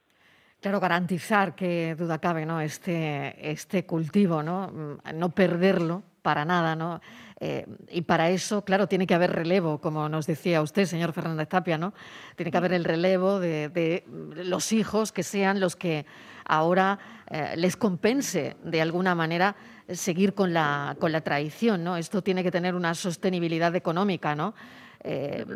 Claro, 0.60 0.80
garantizar 0.80 1.54
que 1.54 1.94
duda 1.94 2.18
cabe, 2.18 2.44
¿no? 2.44 2.60
Este, 2.60 3.50
este 3.50 3.86
cultivo, 3.86 4.42
¿no? 4.42 4.68
Mm, 4.68 5.18
no 5.18 5.30
perderlo 5.30 6.02
para 6.22 6.44
nada, 6.44 6.76
¿no? 6.76 7.00
Eh, 7.42 7.66
y 7.90 8.02
para 8.02 8.28
eso, 8.28 8.64
claro, 8.64 8.86
tiene 8.86 9.06
que 9.06 9.14
haber 9.14 9.32
relevo, 9.32 9.80
como 9.80 10.10
nos 10.10 10.26
decía 10.26 10.60
usted, 10.60 10.84
señor 10.84 11.12
Fernández 11.12 11.48
Tapia, 11.48 11.78
¿no? 11.78 11.94
Tiene 12.36 12.50
que 12.50 12.58
haber 12.58 12.74
el 12.74 12.84
relevo 12.84 13.40
de, 13.40 14.04
los 14.34 14.72
hijos 14.72 15.10
que 15.10 15.22
sean 15.22 15.58
los 15.58 15.74
que 15.74 16.04
ahora 16.44 16.98
eh, 17.30 17.54
les 17.56 17.76
compense 17.78 18.56
de 18.62 18.82
alguna 18.82 19.14
manera 19.14 19.56
seguir 19.88 20.34
con 20.34 20.52
la, 20.52 20.96
con 21.00 21.12
la 21.12 21.22
tradición, 21.22 21.82
¿no? 21.82 21.96
Esto 21.96 22.22
tiene 22.22 22.42
que 22.42 22.50
tener 22.50 22.74
una 22.74 22.94
sostenibilidad 22.94 23.74
económica, 23.74 24.34
¿no? 24.34 24.54
Eh, 25.02 25.46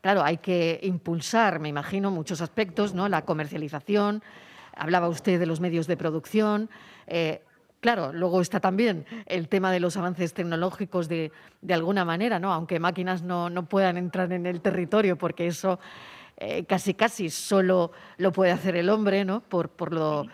claro, 0.00 0.24
hay 0.24 0.38
que 0.38 0.80
impulsar, 0.84 1.60
me 1.60 1.68
imagino, 1.68 2.10
muchos 2.10 2.40
aspectos, 2.40 2.94
¿no? 2.94 3.10
La 3.10 3.26
comercialización, 3.26 4.22
hablaba 4.74 5.10
usted 5.10 5.38
de 5.38 5.44
los 5.44 5.60
medios 5.60 5.86
de 5.86 5.98
producción, 5.98 6.70
Claro, 7.86 8.12
luego 8.12 8.40
está 8.40 8.58
también 8.58 9.06
el 9.26 9.46
tema 9.46 9.70
de 9.70 9.78
los 9.78 9.96
avances 9.96 10.34
tecnológicos 10.34 11.08
de, 11.08 11.30
de 11.62 11.72
alguna 11.72 12.04
manera, 12.04 12.40
¿no? 12.40 12.52
aunque 12.52 12.80
máquinas 12.80 13.22
no, 13.22 13.48
no, 13.48 13.68
puedan 13.68 13.96
entrar 13.96 14.32
en 14.32 14.44
el 14.44 14.60
territorio, 14.60 15.16
porque 15.16 15.46
eso 15.46 15.78
eh, 16.36 16.64
casi 16.64 16.94
casi 16.94 17.30
solo 17.30 17.92
lo 18.16 18.32
puede 18.32 18.50
hacer 18.50 18.74
el 18.74 18.88
hombre, 18.88 19.24
¿no? 19.24 19.40
por, 19.40 19.68
por 19.68 19.92
lo, 19.92 20.26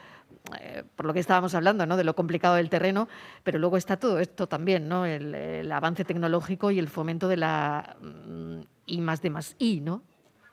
eh, 0.63 0.83
por 0.97 1.05
lo 1.05 1.13
que 1.13 1.21
estábamos 1.21 1.55
hablando, 1.55 1.85
¿no? 1.85 1.99
de 1.99 2.05
lo 2.05 2.17
complicado 2.17 2.55
del 2.55 2.71
terreno, 2.71 3.07
pero 3.45 3.59
luego 3.59 3.77
está 3.77 3.99
todo 3.99 4.19
esto 4.19 4.47
también, 4.47 4.89
¿no? 4.89 5.05
el, 5.05 5.71
avance 5.71 6.07
tecnológico 6.07 6.71
y 6.71 6.79
el 6.79 6.89
fomento 6.89 7.29
de 7.29 7.37
la 7.37 7.97
mm, 8.01 8.61
I 8.87 9.01
más 9.03 9.21
de 9.21 9.29
más 9.29 9.57
I, 9.59 9.83
¿no? 9.83 10.05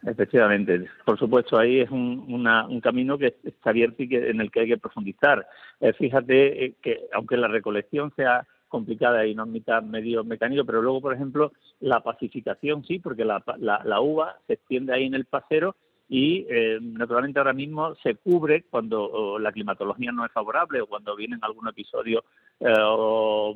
Efectivamente, 0.06 0.88
por 1.06 1.20
supuesto, 1.20 1.58
ahí 1.58 1.82
es 1.82 1.92
un, 1.92 2.26
un 2.30 2.82
camino 2.82 3.18
que 3.18 3.36
está 3.44 3.72
abierto 3.72 4.04
y 4.04 4.08
que, 4.08 4.30
en 4.30 4.40
el 4.40 4.50
que 4.50 4.62
hay 4.62 4.68
que 4.68 4.78
profundizar. 4.78 5.46
Eh, 5.82 5.92
fíjate 5.94 6.66
eh, 6.66 6.76
que, 6.82 7.02
aunque 7.14 7.36
la 7.36 7.50
recolección 7.50 8.14
sea 8.16 8.48
complicada 8.70 9.26
y 9.26 9.36
no 9.36 9.46
mitad 9.46 9.82
medio 9.82 10.24
mecánico, 10.24 10.64
pero 10.64 10.82
luego, 10.82 11.02
por 11.02 11.14
ejemplo, 11.14 11.52
la 11.82 12.02
pacificación 12.02 12.86
sí, 12.86 13.00
porque 13.00 13.26
la, 13.26 13.44
la, 13.58 14.02
uva 14.02 14.38
se 14.48 14.54
extiende 14.54 14.94
ahí 14.94 15.06
en 15.06 15.16
el 15.16 15.26
pasero 15.26 15.76
y 16.08 16.46
eh, 16.50 16.80
naturalmente 16.82 17.40
ahora 17.40 17.54
mismo 17.54 17.96
se 17.96 18.16
cubre 18.16 18.64
cuando 18.70 19.38
la 19.40 19.52
climatología 19.52 20.12
no 20.12 20.26
es 20.26 20.32
favorable 20.32 20.82
o 20.82 20.88
cuando 20.88 21.16
vienen 21.16 21.40
algún 21.42 21.68
episodio 21.68 22.24
o 22.62 23.56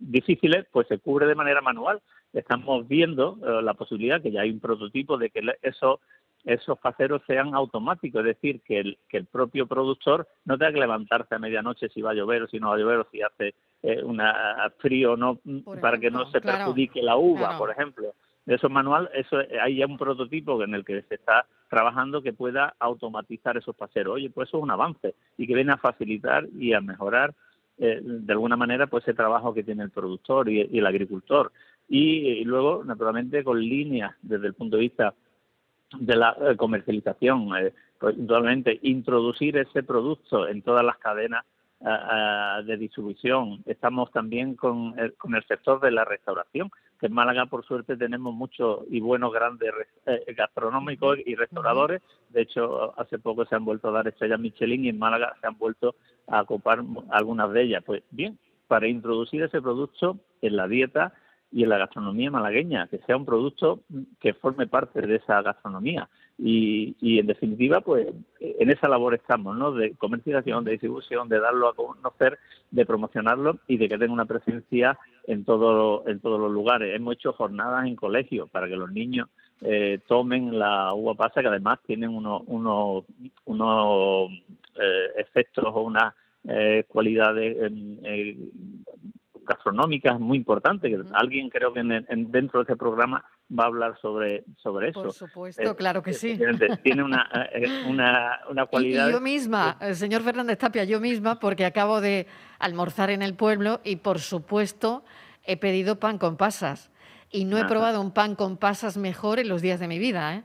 difíciles, 0.00 0.66
pues 0.70 0.88
se 0.88 0.98
cubre 0.98 1.26
de 1.26 1.34
manera 1.34 1.60
manual. 1.60 2.00
Estamos 2.32 2.86
viendo 2.86 3.38
la 3.62 3.74
posibilidad, 3.74 4.22
que 4.22 4.30
ya 4.30 4.42
hay 4.42 4.50
un 4.50 4.60
prototipo, 4.60 5.18
de 5.18 5.30
que 5.30 5.42
eso 5.62 6.00
esos 6.44 6.78
paseros 6.78 7.22
sean 7.26 7.54
automáticos, 7.54 8.20
es 8.20 8.36
decir, 8.36 8.60
que 8.62 8.80
el, 8.80 8.98
que 9.08 9.18
el 9.18 9.26
propio 9.26 9.66
productor 9.66 10.26
no 10.44 10.56
tenga 10.56 10.72
que 10.72 10.80
levantarse 10.80 11.34
a 11.34 11.38
medianoche 11.38 11.88
si 11.90 12.00
va 12.00 12.12
a 12.12 12.14
llover 12.14 12.42
o 12.42 12.48
si 12.48 12.58
no 12.58 12.68
va 12.68 12.76
a 12.76 12.78
llover 12.78 12.98
o 13.00 13.06
si 13.10 13.20
hace 13.20 13.54
eh, 13.82 14.02
una 14.02 14.72
frío 14.78 15.12
o 15.12 15.16
no 15.16 15.38
para 15.80 15.98
que 15.98 16.10
no 16.10 16.30
se 16.30 16.40
perjudique 16.40 17.02
la 17.02 17.16
uva, 17.16 17.58
por 17.58 17.70
ejemplo. 17.70 18.14
Eso 18.46 18.66
es 18.66 18.72
manual, 18.72 19.10
eso 19.14 19.36
hay 19.62 19.76
ya 19.76 19.86
un 19.86 19.98
prototipo 19.98 20.62
en 20.64 20.74
el 20.74 20.84
que 20.84 21.02
se 21.02 21.16
está 21.16 21.46
trabajando 21.68 22.22
que 22.22 22.32
pueda 22.32 22.74
automatizar 22.78 23.56
esos 23.56 23.76
paseros. 23.76 24.14
Oye, 24.14 24.30
pues 24.30 24.48
eso 24.48 24.56
es 24.56 24.62
un 24.62 24.70
avance 24.70 25.14
y 25.36 25.46
que 25.46 25.54
viene 25.54 25.72
a 25.72 25.76
facilitar 25.76 26.46
y 26.58 26.72
a 26.72 26.80
mejorar 26.80 27.34
eh, 27.78 28.00
de 28.02 28.32
alguna 28.32 28.56
manera 28.56 28.88
pues 28.88 29.04
ese 29.04 29.14
trabajo 29.14 29.54
que 29.54 29.62
tiene 29.62 29.82
el 29.82 29.90
productor 29.90 30.50
y, 30.50 30.60
el 30.60 30.86
agricultor. 30.86 31.52
Y, 31.92 32.44
luego, 32.44 32.84
naturalmente, 32.84 33.42
con 33.42 33.60
líneas 33.60 34.14
desde 34.22 34.46
el 34.46 34.54
punto 34.54 34.76
de 34.76 34.82
vista 34.82 35.12
de 35.98 36.14
la 36.14 36.36
eh, 36.40 36.56
comercialización, 36.56 37.48
eh, 37.56 37.72
pues, 37.98 38.14
introducir 38.82 39.56
ese 39.56 39.82
producto 39.82 40.46
en 40.46 40.62
todas 40.62 40.84
las 40.84 40.98
cadenas 40.98 41.44
eh, 41.80 42.62
de 42.64 42.76
distribución. 42.76 43.64
Estamos 43.66 44.12
también 44.12 44.54
con 44.54 44.96
el, 45.00 45.14
con 45.14 45.34
el 45.34 45.44
sector 45.46 45.80
de 45.80 45.90
la 45.90 46.04
restauración, 46.04 46.70
que 47.00 47.06
en 47.06 47.12
Málaga 47.12 47.46
por 47.46 47.64
suerte 47.64 47.96
tenemos 47.96 48.34
muchos 48.34 48.82
y 48.88 49.00
buenos 49.00 49.32
grandes 49.32 49.72
gastronómicos 50.36 51.18
y 51.26 51.34
restauradores. 51.34 52.02
De 52.28 52.42
hecho, 52.42 52.94
hace 53.00 53.18
poco 53.18 53.46
se 53.46 53.56
han 53.56 53.64
vuelto 53.64 53.88
a 53.88 53.92
dar 53.92 54.06
estrellas 54.06 54.38
Michelin 54.38 54.84
y 54.84 54.90
en 54.90 54.98
Málaga 54.98 55.34
se 55.40 55.46
han 55.48 55.58
vuelto 55.58 55.96
a 56.28 56.42
ocupar 56.42 56.84
algunas 57.10 57.50
de 57.52 57.62
ellas. 57.62 57.82
Pues 57.84 58.04
bien, 58.12 58.38
para 58.68 58.86
introducir 58.86 59.42
ese 59.42 59.60
producto 59.60 60.20
en 60.40 60.56
la 60.56 60.68
dieta 60.68 61.14
y 61.52 61.64
en 61.64 61.68
la 61.68 61.78
gastronomía 61.78 62.30
malagueña, 62.30 62.86
que 62.86 62.98
sea 62.98 63.16
un 63.16 63.24
producto 63.24 63.80
que 64.20 64.34
forme 64.34 64.66
parte 64.66 65.00
de 65.00 65.16
esa 65.16 65.42
gastronomía. 65.42 66.08
Y, 66.38 66.94
y 67.00 67.18
en 67.18 67.26
definitiva, 67.26 67.80
pues 67.80 68.06
en 68.40 68.70
esa 68.70 68.88
labor 68.88 69.14
estamos, 69.14 69.56
¿no? 69.56 69.72
De 69.72 69.94
comercialización, 69.96 70.64
de 70.64 70.72
distribución, 70.72 71.28
de 71.28 71.40
darlo 71.40 71.68
a 71.68 71.74
conocer, 71.74 72.38
de 72.70 72.86
promocionarlo 72.86 73.58
y 73.66 73.76
de 73.78 73.88
que 73.88 73.98
tenga 73.98 74.12
una 74.12 74.24
presencia 74.26 74.96
en, 75.26 75.44
todo, 75.44 76.06
en 76.06 76.20
todos 76.20 76.40
los 76.40 76.52
lugares. 76.52 76.94
Hemos 76.94 77.14
hecho 77.14 77.32
jornadas 77.32 77.86
en 77.86 77.96
colegios 77.96 78.48
para 78.50 78.68
que 78.68 78.76
los 78.76 78.90
niños 78.90 79.28
eh, 79.60 79.98
tomen 80.06 80.58
la 80.58 80.94
uva 80.94 81.14
pasa, 81.14 81.42
que 81.42 81.48
además 81.48 81.80
tienen 81.86 82.10
unos, 82.10 82.42
unos, 82.46 83.04
unos 83.44 84.30
eh, 84.80 85.06
efectos 85.18 85.64
o 85.66 85.82
unas 85.82 86.14
eh, 86.48 86.84
cualidades 86.88 87.56
eh, 88.04 88.36
gastronómicas 89.50 90.18
muy 90.20 90.38
importante, 90.38 90.88
que 90.88 90.98
alguien 91.12 91.50
creo 91.50 91.72
que 91.72 91.80
en, 91.80 92.30
dentro 92.30 92.60
de 92.60 92.62
este 92.62 92.76
programa 92.76 93.24
va 93.50 93.64
a 93.64 93.66
hablar 93.66 93.98
sobre, 94.00 94.44
sobre 94.56 94.90
eso. 94.90 95.02
Por 95.02 95.12
supuesto, 95.12 95.76
claro 95.76 96.02
que 96.02 96.12
sí. 96.12 96.38
Tiene 96.82 97.02
una, 97.02 97.28
eh, 97.52 97.84
una, 97.88 98.40
una 98.48 98.66
cualidad... 98.72 99.08
Y 99.08 99.12
yo 99.12 99.20
misma, 99.20 99.76
el 99.80 99.96
señor 99.96 100.22
Fernández 100.22 100.58
Tapia, 100.58 100.84
yo 100.84 101.00
misma, 101.00 101.40
porque 101.40 101.64
acabo 101.64 102.00
de 102.00 102.26
almorzar 102.58 103.10
en 103.10 103.22
el 103.22 103.34
pueblo 103.34 103.80
y 103.84 103.96
por 103.96 104.20
supuesto 104.20 105.04
he 105.44 105.56
pedido 105.56 105.98
pan 105.98 106.18
con 106.18 106.36
pasas. 106.36 106.90
Y 107.32 107.44
no 107.44 107.58
he 107.58 107.64
probado 107.64 108.00
un 108.00 108.10
pan 108.10 108.34
con 108.34 108.56
pasas 108.56 108.96
mejor 108.96 109.38
en 109.38 109.48
los 109.48 109.62
días 109.62 109.78
de 109.78 109.86
mi 109.86 109.98
vida, 109.98 110.34
¿eh? 110.34 110.44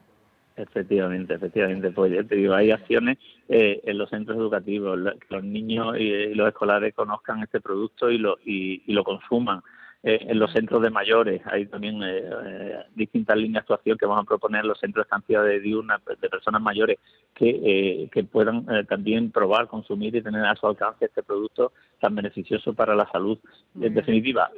Efectivamente, 0.58 1.34
efectivamente. 1.34 1.92
Pues 1.92 2.14
ya 2.14 2.24
te 2.24 2.36
digo, 2.36 2.54
hay 2.54 2.72
acciones 2.72 3.18
eh, 3.50 3.82
en 3.84 3.98
los 3.98 4.10
centros 4.10 4.38
educativos, 4.38 4.98
que 5.20 5.36
los 5.36 5.44
niños 5.44 5.98
y, 5.98 6.34
los 6.34 6.48
escolares 6.48 6.94
conozcan 6.94 7.44
este 7.44 7.60
producto 7.60 8.10
y 8.10 8.18
lo, 8.18 8.38
y, 8.46 8.82
lo 8.94 9.04
consuman. 9.04 9.62
Eh, 10.02 10.20
en 10.30 10.38
los 10.38 10.52
centros 10.52 10.84
de 10.84 10.92
mayores 10.92 11.42
hay 11.46 11.66
también 11.66 12.00
eh, 12.04 12.86
distintas 12.94 13.38
líneas 13.38 13.54
de 13.54 13.60
actuación 13.74 13.98
que 13.98 14.06
vamos 14.06 14.24
a 14.24 14.28
proponer 14.28 14.62
en 14.62 14.68
los 14.68 14.80
centros 14.80 15.04
de 15.04 15.08
estancia 15.08 15.42
de 15.42 15.60
diurna 15.60 16.00
de 16.22 16.30
personas 16.30 16.62
mayores 16.62 17.00
que, 17.34 18.08
que 18.12 18.24
puedan 18.24 18.86
también 18.86 19.32
probar, 19.32 19.68
consumir 19.68 20.16
y 20.16 20.22
tener 20.22 20.46
a 20.46 20.56
su 20.56 20.68
alcance 20.68 21.06
este 21.06 21.24
producto 21.24 21.74
tan 22.00 22.14
beneficioso 22.14 22.76
para 22.76 22.96
la 22.96 23.10
salud. 23.12 23.40
En 23.82 23.96
definitiva, 23.96 24.52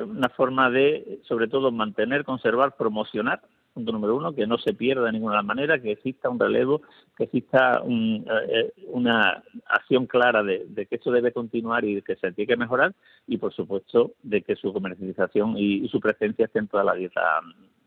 una 0.00 0.28
forma 0.30 0.70
de, 0.70 1.20
sobre 1.22 1.46
todo, 1.46 1.70
mantener, 1.70 2.24
conservar, 2.24 2.74
promocionar 2.76 3.40
punto 3.72 3.92
número 3.92 4.16
uno, 4.16 4.34
que 4.34 4.46
no 4.46 4.58
se 4.58 4.74
pierda 4.74 5.04
de 5.06 5.12
ninguna 5.12 5.42
manera, 5.42 5.80
que 5.80 5.92
exista 5.92 6.28
un 6.28 6.38
relevo, 6.38 6.82
que 7.16 7.24
exista 7.24 7.82
eh, 7.88 8.24
eh, 8.48 8.72
una 8.88 9.42
acción 9.66 10.06
clara 10.06 10.42
de, 10.42 10.86
que 10.88 10.96
esto 10.96 11.10
debe 11.10 11.32
continuar 11.32 11.84
y 11.84 12.02
que 12.02 12.16
se 12.16 12.32
tiene 12.32 12.48
que 12.48 12.56
mejorar, 12.56 12.94
y 13.26 13.38
por 13.38 13.52
supuesto 13.52 14.12
de 14.22 14.42
que 14.42 14.56
su 14.56 14.72
comercialización 14.72 15.54
y, 15.56 15.88
su 15.88 16.00
presencia 16.00 16.46
esté 16.46 16.58
en 16.58 16.68
toda 16.68 16.84
la 16.84 16.94
dieta 16.94 17.40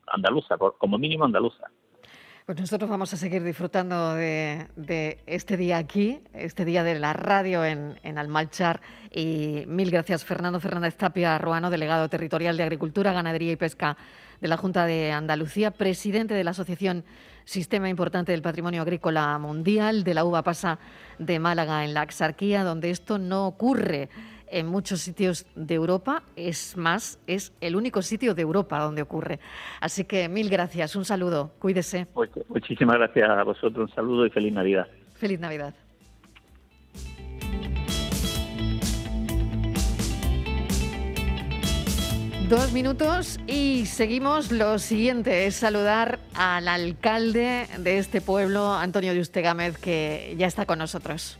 andaluza, 0.07 0.57
como 0.57 0.97
mínimo 0.97 1.25
andaluza. 1.25 1.69
Pues 2.45 2.59
nosotros 2.59 2.89
vamos 2.89 3.13
a 3.13 3.17
seguir 3.17 3.41
disfrutando 3.41 4.15
de, 4.15 4.67
este 5.25 5.55
día 5.55 5.77
aquí, 5.77 6.19
este 6.33 6.65
día 6.65 6.83
de 6.83 6.99
la 6.99 7.13
radio 7.13 7.63
en, 7.63 7.97
en, 8.03 8.17
Almalchar. 8.17 8.81
Y 9.11 9.63
mil 9.65 9.89
gracias, 9.89 10.25
Fernando 10.25 10.59
Fernández 10.59 10.97
Tapia 10.97 11.37
Ruano, 11.37 11.69
delegado 11.69 12.09
territorial 12.09 12.57
de 12.57 12.63
Agricultura, 12.63 13.13
Ganadería 13.13 13.53
y 13.53 13.55
Pesca 13.55 13.95
de 14.43 14.49
la 14.49 14.57
Junta 14.57 14.85
de 14.85 15.13
Andalucía, 15.13 15.71
presidente 15.71 16.33
de 16.33 16.43
la 16.43 16.51
Asociación 16.51 17.05
Sistema 17.45 17.87
Importante 17.87 18.33
del 18.33 18.41
Patrimonio 18.41 18.81
Agrícola 18.81 19.39
Mundial, 19.39 20.03
de 20.03 20.13
la 20.13 20.25
uva 20.25 20.43
pasa 20.43 20.79
de 21.17 21.39
Málaga 21.39 21.85
en 21.85 21.93
la 21.93 22.01
Axarquía, 22.01 22.65
donde 22.65 22.89
esto 22.89 23.17
no 23.17 23.47
ocurre 23.47 24.09
en 24.47 24.67
muchos 24.67 24.99
sitios 24.99 25.45
de 25.55 25.75
Europa. 25.75 26.23
Es 26.35 26.75
más, 26.75 27.21
es 27.25 27.53
el 27.61 27.77
único 27.77 28.01
sitio 28.01 28.33
de 28.35 28.41
Europa 28.41 28.79
donde 28.79 29.01
ocurre. 29.01 29.39
Así 29.79 30.03
que 30.03 30.27
mil 30.27 30.49
gracias, 30.49 30.97
un 30.97 31.05
saludo, 31.05 31.53
cuídese. 31.57 32.07
Muchísimas 32.49 32.97
gracias 32.97 33.29
a 33.29 33.43
vosotros, 33.43 33.89
un 33.89 33.95
saludo 33.95 34.25
y 34.25 34.29
feliz 34.29 34.51
Navidad. 34.51 34.87
Feliz 35.13 35.39
Navidad. 35.39 35.73
Dos 42.53 42.71
minutos 42.71 43.39
y 43.47 43.87
seguimos. 43.87 44.51
Lo 44.51 44.77
siguiente 44.77 45.47
es 45.47 45.55
saludar 45.55 46.19
al 46.35 46.67
alcalde 46.67 47.67
de 47.79 47.97
este 47.97 48.21
pueblo, 48.21 48.75
Antonio 48.75 49.15
de 49.15 49.41
Gámez, 49.41 49.79
que 49.79 50.35
ya 50.37 50.45
está 50.45 50.67
con 50.67 50.77
nosotros. 50.77 51.39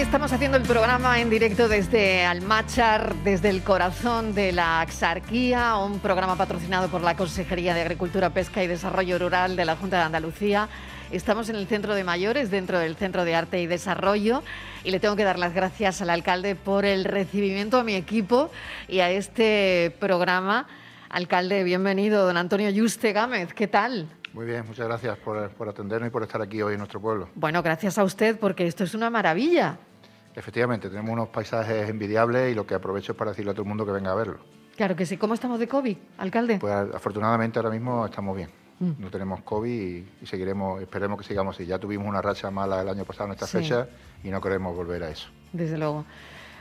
Estamos 0.00 0.32
haciendo 0.32 0.56
el 0.56 0.64
programa 0.64 1.20
en 1.20 1.28
directo 1.28 1.68
desde 1.68 2.24
Almachar, 2.24 3.14
desde 3.16 3.50
el 3.50 3.62
corazón 3.62 4.34
de 4.34 4.50
la 4.50 4.80
Axarquía, 4.80 5.76
un 5.76 6.00
programa 6.00 6.36
patrocinado 6.36 6.88
por 6.88 7.02
la 7.02 7.16
Consejería 7.16 7.74
de 7.74 7.82
Agricultura, 7.82 8.30
Pesca 8.30 8.64
y 8.64 8.66
Desarrollo 8.66 9.18
Rural 9.18 9.56
de 9.56 9.66
la 9.66 9.76
Junta 9.76 9.98
de 9.98 10.04
Andalucía. 10.04 10.68
Estamos 11.12 11.50
en 11.50 11.56
el 11.56 11.66
Centro 11.66 11.94
de 11.94 12.02
Mayores, 12.02 12.50
dentro 12.50 12.78
del 12.78 12.96
Centro 12.96 13.26
de 13.26 13.34
Arte 13.34 13.60
y 13.60 13.66
Desarrollo, 13.66 14.42
y 14.84 14.90
le 14.90 15.00
tengo 15.00 15.16
que 15.16 15.24
dar 15.24 15.38
las 15.38 15.54
gracias 15.54 16.00
al 16.00 16.10
alcalde 16.10 16.56
por 16.56 16.86
el 16.86 17.04
recibimiento 17.04 17.78
a 17.78 17.84
mi 17.84 17.94
equipo 17.94 18.50
y 18.88 19.00
a 19.00 19.10
este 19.10 19.94
programa. 20.00 20.66
Alcalde, 21.10 21.62
bienvenido, 21.62 22.26
don 22.26 22.38
Antonio 22.38 22.70
Yuste 22.70 23.12
Gámez, 23.12 23.52
¿qué 23.52 23.68
tal? 23.68 24.08
Muy 24.32 24.46
bien, 24.46 24.64
muchas 24.66 24.86
gracias 24.86 25.18
por, 25.18 25.68
atendernos 25.68 26.08
y 26.08 26.10
por 26.10 26.22
estar 26.22 26.40
aquí 26.40 26.62
hoy 26.62 26.72
en 26.72 26.78
nuestro 26.78 27.00
pueblo. 27.00 27.28
Bueno, 27.34 27.62
gracias 27.62 27.98
a 27.98 28.04
usted 28.04 28.38
porque 28.38 28.66
esto 28.66 28.84
es 28.84 28.94
una 28.94 29.10
maravilla. 29.10 29.78
Efectivamente, 30.34 30.88
tenemos 30.88 31.10
unos 31.10 31.28
paisajes 31.28 31.88
envidiables 31.88 32.52
y 32.52 32.54
lo 32.54 32.66
que 32.66 32.74
aprovecho 32.74 33.12
es 33.12 33.18
para 33.18 33.32
decirle 33.32 33.50
a 33.50 33.54
todo 33.54 33.62
el 33.62 33.68
mundo 33.68 33.84
que 33.84 33.92
venga 33.92 34.12
a 34.12 34.14
verlo. 34.14 34.38
Claro 34.76 34.96
que 34.96 35.04
sí. 35.04 35.16
¿Cómo 35.16 35.34
estamos 35.34 35.58
de 35.58 35.68
COVID, 35.68 35.96
alcalde? 36.18 36.58
Pues 36.58 36.72
afortunadamente 36.72 37.58
ahora 37.58 37.70
mismo 37.70 38.06
estamos 38.06 38.36
bien. 38.36 38.48
Mm. 38.78 38.92
No 38.98 39.10
tenemos 39.10 39.42
COVID 39.42 40.04
y, 40.22 40.26
seguiremos, 40.26 40.80
esperemos 40.80 41.18
que 41.18 41.24
sigamos 41.24 41.54
así. 41.54 41.66
Ya 41.66 41.78
tuvimos 41.78 42.06
una 42.06 42.22
racha 42.22 42.50
mala 42.50 42.80
el 42.80 42.88
año 42.88 43.04
pasado 43.04 43.26
en 43.26 43.32
esta 43.32 43.46
fecha 43.46 43.88
y 44.24 44.30
no 44.30 44.40
queremos 44.40 44.74
volver 44.74 45.02
a 45.02 45.10
eso. 45.10 45.28
Desde 45.52 45.76
luego. 45.76 46.06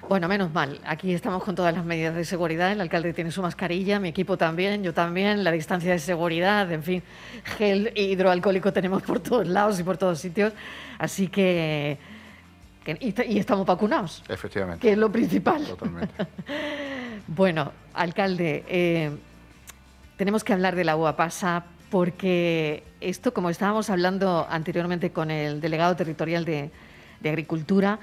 Bueno, 0.07 0.27
menos 0.27 0.51
mal. 0.53 0.79
Aquí 0.85 1.13
estamos 1.13 1.43
con 1.43 1.55
todas 1.55 1.73
las 1.73 1.85
medidas 1.85 2.15
de 2.15 2.23
seguridad. 2.25 2.71
El 2.71 2.81
alcalde 2.81 3.13
tiene 3.13 3.31
su 3.31 3.41
mascarilla, 3.41 3.99
mi 3.99 4.09
equipo 4.09 4.37
también, 4.37 4.83
yo 4.83 4.93
también, 4.93 5.43
la 5.43 5.51
distancia 5.51 5.91
de 5.91 5.99
seguridad, 5.99 6.71
en 6.71 6.83
fin, 6.83 7.03
gel 7.57 7.91
hidroalcohólico 7.95 8.71
tenemos 8.71 9.03
por 9.03 9.19
todos 9.19 9.47
lados 9.47 9.79
y 9.79 9.83
por 9.83 9.97
todos 9.97 10.19
sitios. 10.19 10.53
Así 10.97 11.27
que, 11.27 11.97
y, 12.99 13.39
estamos 13.39 13.65
vacunados. 13.65 14.23
Efectivamente. 14.27 14.81
Que 14.81 14.93
es 14.93 14.97
lo 14.97 15.11
principal. 15.11 15.65
Totalmente. 15.65 16.13
bueno, 17.27 17.71
alcalde, 17.93 18.63
eh, 18.67 19.11
tenemos 20.17 20.43
que 20.43 20.53
hablar 20.53 20.75
de 20.75 20.83
la 20.83 20.95
uva 20.95 21.15
pasa 21.15 21.65
porque 21.89 22.83
esto, 23.01 23.33
como 23.33 23.49
estábamos 23.49 23.89
hablando 23.89 24.45
anteriormente 24.49 25.11
con 25.11 25.31
el 25.31 25.59
delegado 25.61 25.95
territorial 25.95 26.45
de 26.45 26.71
Agricultura, 27.23 27.99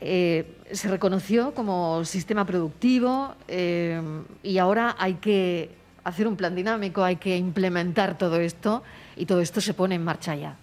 eh, 0.00 0.58
se 0.72 0.88
reconoció 0.88 1.54
como 1.54 2.04
sistema 2.04 2.44
productivo 2.44 3.34
eh, 3.48 4.00
y 4.42 4.58
ahora 4.58 4.94
hay 4.98 5.14
que 5.14 5.70
hacer 6.04 6.28
un 6.28 6.36
plan 6.36 6.54
dinámico, 6.54 7.02
hay 7.02 7.16
que 7.16 7.36
implementar 7.36 8.18
todo 8.18 8.38
esto 8.38 8.82
y 9.16 9.24
todo 9.24 9.40
esto 9.40 9.62
se 9.62 9.72
pone 9.72 9.94
en 9.94 10.04
marcha 10.04 10.34
ya. 10.34 10.56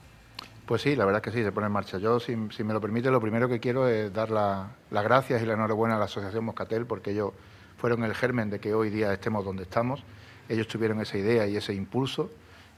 Pues 0.65 0.81
sí, 0.81 0.95
la 0.95 1.03
verdad 1.03 1.21
es 1.25 1.31
que 1.31 1.37
sí, 1.37 1.43
se 1.43 1.51
pone 1.51 1.67
en 1.67 1.73
marcha. 1.73 1.97
Yo, 1.97 2.19
si, 2.19 2.35
me 2.35 2.73
lo 2.73 2.79
permite, 2.79 3.11
lo 3.11 3.19
primero 3.19 3.49
que 3.49 3.59
quiero 3.59 3.87
es 3.87 4.13
dar 4.13 4.31
las 4.31 4.69
gracias 4.89 5.41
y 5.41 5.45
la 5.45 5.53
enhorabuena 5.53 5.95
a 5.95 5.99
la 5.99 6.05
Asociación 6.05 6.45
Moscatel 6.45 6.85
porque 6.85 7.11
ellos 7.11 7.31
fueron 7.77 8.03
el 8.03 8.15
germen 8.15 8.49
de 8.49 8.59
que 8.59 8.73
hoy 8.73 8.89
día 8.89 9.11
estemos 9.11 9.43
donde 9.43 9.63
estamos. 9.63 10.03
Ellos 10.47 10.67
tuvieron 10.67 11.01
esa 11.01 11.17
idea 11.17 11.45
y 11.47 11.57
ese 11.57 11.73
impulso 11.73 12.29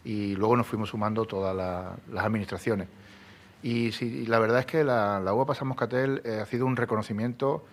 y 0.03 0.35
luego 0.35 0.55
nos 0.57 0.65
fuimos 0.65 0.89
sumando 0.89 1.25
todas 1.25 1.55
las 1.55 2.25
administraciones. 2.25 2.87
Y, 3.61 3.91
la 4.25 4.39
verdad 4.39 4.59
es 4.59 4.65
que 4.65 4.83
la, 4.83 5.19
la 5.19 5.33
uva 5.33 5.45
Pasa 5.45 5.65
Moscatel 5.65 6.21
eh, 6.23 6.39
ha 6.41 6.45
sido 6.45 6.65
un 6.65 6.75
reconocimiento 6.75 7.65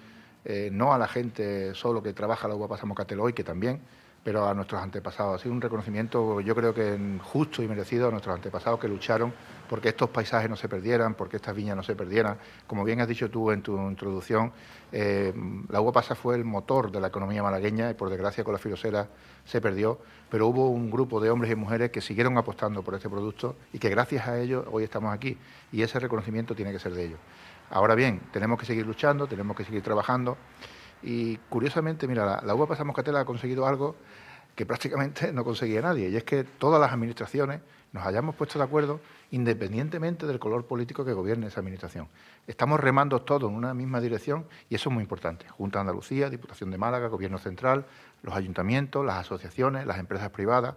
eh, 0.44 0.70
no 0.72 0.92
a 0.92 0.98
la 0.98 1.06
gente 1.06 1.74
solo 1.74 2.02
que 2.02 2.12
trabaja 2.12 2.48
la 2.48 2.54
uva 2.54 2.68
Pasa 2.68 2.86
Moscatel 2.86 3.20
hoy, 3.20 3.32
que 3.32 3.44
también, 3.44 3.80
pero 4.24 4.46
a 4.48 4.54
nuestros 4.54 4.80
antepasados. 4.80 5.40
Ha 5.40 5.42
sido 5.42 5.54
un 5.54 5.60
reconocimiento, 5.60 6.40
yo 6.40 6.54
creo 6.54 6.72
que 6.72 7.18
justo 7.22 7.62
y 7.62 7.68
merecido 7.68 8.08
a 8.08 8.10
nuestros 8.10 8.34
antepasados 8.34 8.78
que 8.78 8.88
lucharon 8.88 9.32
porque 9.68 9.88
estos 9.88 10.10
paisajes 10.10 10.48
no 10.50 10.56
se 10.56 10.68
perdieran, 10.68 11.14
porque 11.14 11.36
estas 11.36 11.56
viñas 11.56 11.76
no 11.76 11.82
se 11.82 11.96
perdieran. 11.96 12.36
Como 12.66 12.84
bien 12.84 13.00
has 13.00 13.08
dicho 13.08 13.30
tú 13.30 13.50
en 13.50 13.62
tu 13.62 13.76
introducción, 13.88 14.52
eh, 14.92 15.32
la 15.70 15.80
uva 15.80 15.92
pasa 15.92 16.14
fue 16.14 16.36
el 16.36 16.44
motor 16.44 16.92
de 16.92 17.00
la 17.00 17.08
economía 17.08 17.42
malagueña 17.42 17.90
y 17.90 17.94
por 17.94 18.10
desgracia 18.10 18.44
con 18.44 18.52
la 18.52 18.58
filosera 18.58 19.08
se 19.44 19.60
perdió, 19.60 19.98
pero 20.30 20.46
hubo 20.46 20.68
un 20.68 20.90
grupo 20.90 21.20
de 21.20 21.30
hombres 21.30 21.50
y 21.50 21.56
mujeres 21.56 21.90
que 21.90 22.00
siguieron 22.00 22.38
apostando 22.38 22.82
por 22.82 22.94
este 22.94 23.08
producto 23.08 23.56
y 23.72 23.78
que 23.78 23.88
gracias 23.88 24.28
a 24.28 24.38
ellos 24.38 24.66
hoy 24.70 24.84
estamos 24.84 25.12
aquí 25.12 25.36
y 25.72 25.82
ese 25.82 25.98
reconocimiento 25.98 26.54
tiene 26.54 26.70
que 26.70 26.78
ser 26.78 26.92
de 26.92 27.06
ellos. 27.06 27.18
Ahora 27.70 27.94
bien, 27.94 28.20
tenemos 28.30 28.60
que 28.60 28.66
seguir 28.66 28.86
luchando, 28.86 29.26
tenemos 29.26 29.56
que 29.56 29.64
seguir 29.64 29.82
trabajando. 29.82 30.36
Y 31.02 31.36
curiosamente, 31.48 32.06
mira, 32.06 32.40
la, 32.44 32.54
uva 32.54 32.66
pasa 32.66 32.84
moscatela 32.84 33.20
ha 33.20 33.24
conseguido 33.24 33.66
algo 33.66 33.96
que 34.54 34.66
prácticamente 34.66 35.32
no 35.32 35.44
conseguía 35.44 35.80
nadie, 35.80 36.08
y 36.08 36.16
es 36.16 36.24
que 36.24 36.44
todas 36.44 36.80
las 36.80 36.92
administraciones 36.92 37.60
nos 37.92 38.06
hayamos 38.06 38.34
puesto 38.34 38.58
de 38.58 38.64
acuerdo 38.64 39.00
independientemente 39.30 40.26
del 40.26 40.38
color 40.38 40.66
político 40.66 41.04
que 41.04 41.12
gobierne 41.12 41.46
esa 41.46 41.60
administración. 41.60 42.08
Estamos 42.46 42.80
remando 42.80 43.22
todos 43.22 43.50
en 43.50 43.56
una 43.56 43.72
misma 43.72 44.00
dirección 44.00 44.46
y 44.68 44.74
eso 44.74 44.90
es 44.90 44.94
muy 44.94 45.02
importante. 45.02 45.46
Junta 45.48 45.78
de 45.78 45.80
Andalucía, 45.82 46.28
Diputación 46.28 46.70
de 46.70 46.78
Málaga, 46.78 47.08
Gobierno 47.08 47.38
Central, 47.38 47.86
los 48.22 48.34
ayuntamientos, 48.34 49.04
las 49.04 49.16
asociaciones, 49.16 49.86
las 49.86 49.98
empresas 49.98 50.30
privadas. 50.30 50.74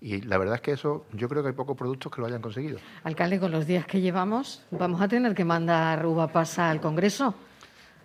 Y 0.00 0.20
la 0.22 0.38
verdad 0.38 0.56
es 0.56 0.60
que 0.60 0.72
eso, 0.72 1.06
yo 1.12 1.28
creo 1.28 1.42
que 1.42 1.48
hay 1.48 1.54
pocos 1.54 1.76
productos 1.76 2.12
que 2.12 2.20
lo 2.20 2.26
hayan 2.26 2.42
conseguido. 2.42 2.78
Alcalde, 3.02 3.40
con 3.40 3.50
los 3.50 3.66
días 3.66 3.86
que 3.86 4.00
llevamos, 4.00 4.62
¿vamos 4.70 5.00
a 5.00 5.08
tener 5.08 5.34
que 5.34 5.44
mandar 5.44 6.04
uva 6.06 6.28
pasa 6.28 6.70
al 6.70 6.80
Congreso? 6.80 7.34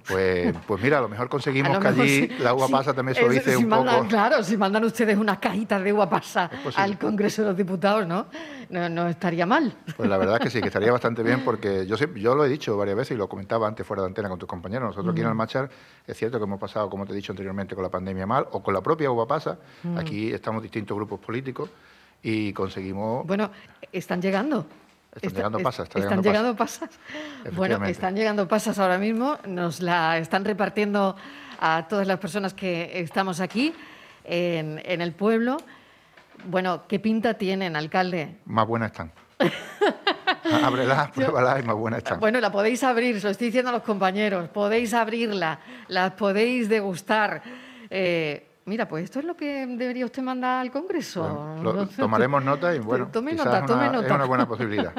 Pues, 0.08 0.56
pues 0.68 0.82
mira, 0.82 0.98
a 0.98 1.02
lo 1.02 1.10
mejor 1.10 1.30
conseguimos 1.30 1.78
que 1.80 1.88
allí 1.88 2.28
la 2.40 2.54
uva 2.54 2.68
pasa 2.68 2.94
también 2.94 3.16
suavice 3.16 3.58
un 3.58 3.70
poco. 3.70 4.08
Claro, 4.08 4.44
si 4.44 4.58
mandan 4.58 4.84
ustedes 4.84 5.18
unas 5.18 5.40
cajitas 5.40 5.84
de 5.84 5.94
uva 5.94 6.10
pasa 6.10 6.50
al 6.76 6.98
Congreso 6.98 7.44
de 7.44 7.50
los 7.50 7.58
Diputados, 7.58 8.08
¿no? 8.08 8.28
¿no? 8.70 9.08
estaría 9.08 9.46
mal. 9.46 9.74
Pues 9.96 10.10
la 10.10 10.18
verdad 10.18 10.38
es 10.38 10.42
que 10.42 10.50
sí, 10.50 10.62
que 10.62 10.68
estaría 10.68 10.92
bastante 10.92 11.24
bien 11.24 11.44
porque 11.44 11.86
yo, 11.86 11.96
yo 12.16 12.36
lo 12.36 12.46
he 12.46 12.50
dicho 12.50 12.76
varias 12.78 12.98
veces 12.98 13.16
y 13.16 13.18
lo 13.18 13.28
comentaba 13.28 13.68
antes 13.68 13.86
fuera 13.86 14.04
de 14.04 14.08
antena 14.08 14.30
con 14.30 14.40
tus 14.40 14.48
compañeros. 14.48 14.90
Nosotros 14.90 15.14
aquí 15.14 15.22
en 15.22 15.28
Almachar 15.28 15.70
es 16.08 16.18
cierto 16.18 16.38
que 16.38 16.46
hemos 16.46 16.60
pasado, 16.60 16.90
como 16.90 17.06
te 17.06 17.14
he 17.14 17.16
dicho 17.16 17.32
anteriormente, 17.32 17.76
con 17.76 17.84
la 17.84 17.90
pandemia 17.90 18.26
mal 18.26 18.48
o 18.52 18.64
con 18.64 18.74
la 18.74 18.82
propia 18.82 19.12
uva 19.12 19.28
pasa. 19.28 19.58
Aquí 19.98 20.32
estamos 20.32 20.62
distintos 20.62 20.96
grupos 20.96 21.20
políticos 21.20 21.70
y 22.24 22.54
conseguimos... 22.54 23.26
Bueno, 23.26 23.52
están 23.92 24.22
llegando. 24.22 24.66
Están 25.16 25.34
llegando 25.34 25.60
pasas. 25.60 25.90
Están, 25.94 26.24
llegando, 26.24 26.56
pasas. 26.56 26.90
Bueno, 27.54 27.84
están 27.86 28.16
llegando 28.16 28.48
pasas 28.48 28.80
ahora 28.80 28.98
mismo. 28.98 29.38
Nos 29.46 29.82
la 29.82 30.18
están 30.18 30.46
repartiendo 30.46 31.18
a 31.60 31.86
todas 31.90 32.08
las 32.08 32.18
personas 32.18 32.54
que 32.54 33.00
estamos 33.02 33.42
aquí 33.42 33.74
en, 34.24 35.02
el 35.02 35.12
pueblo. 35.12 35.58
Bueno, 36.46 36.84
¿qué 36.88 37.00
pinta 37.00 37.34
tienen, 37.34 37.76
alcalde? 37.76 38.38
Más 38.46 38.66
buenas 38.66 38.92
están. 38.92 39.12
Ábrela, 40.64 41.12
pruébala 41.14 41.60
y 41.60 41.64
más 41.64 41.76
buenas 41.76 41.98
están. 42.00 42.20
Bueno, 42.20 42.40
la 42.40 42.52
podéis 42.52 42.84
abrir, 42.84 43.20
se 43.20 43.28
lo 43.28 43.32
estoy 43.32 43.48
diciendo 43.48 43.70
a 43.70 43.74
los 43.74 43.84
compañeros. 43.84 44.48
Podéis 44.50 44.94
abrirla, 44.94 45.60
las 45.90 46.14
podéis 46.14 46.70
degustar. 46.70 47.44
Eh, 47.90 48.51
Mira, 48.72 48.88
pues 48.88 49.04
esto 49.04 49.20
es 49.20 49.26
lo 49.26 49.36
que 49.36 49.68
debería 49.68 50.06
usted 50.06 50.22
mandar 50.24 50.62
al 50.62 50.72
Congreso. 50.72 51.58
tomaremos 51.98 52.42
nota 52.42 52.74
y 52.74 52.80
bueno, 52.92 53.10
tome 53.12 53.34
nota, 53.34 53.66
tome 53.66 53.90
nota. 53.90 54.08
es 54.08 54.14
una 54.14 54.24
buena 54.24 54.48
posibilidad. 54.48 54.94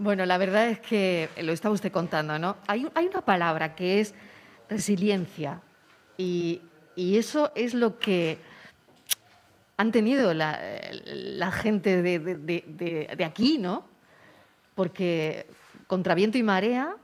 bueno, 0.00 0.26
la 0.26 0.36
verdad 0.38 0.66
es 0.66 0.80
que 0.80 1.28
lo 1.40 1.52
estaba 1.52 1.72
usted 1.72 1.92
contando, 1.92 2.36
¿no? 2.36 2.56
Hay, 2.66 2.90
hay 2.96 3.06
una 3.06 3.20
palabra 3.20 3.76
que 3.76 4.00
es 4.00 4.12
resiliencia 4.68 5.60
y, 6.16 6.62
eso 6.96 7.52
es 7.54 7.74
lo 7.74 7.96
que 8.00 8.38
han 9.76 9.92
tenido 9.92 10.34
la, 10.34 10.58
gente 11.52 12.02
de, 12.02 12.18
de 12.18 13.24
aquí, 13.24 13.58
¿no? 13.58 13.84
Porque 14.74 15.46
contra 15.86 16.16
viento 16.16 16.38
y 16.38 16.42
marea 16.42 16.96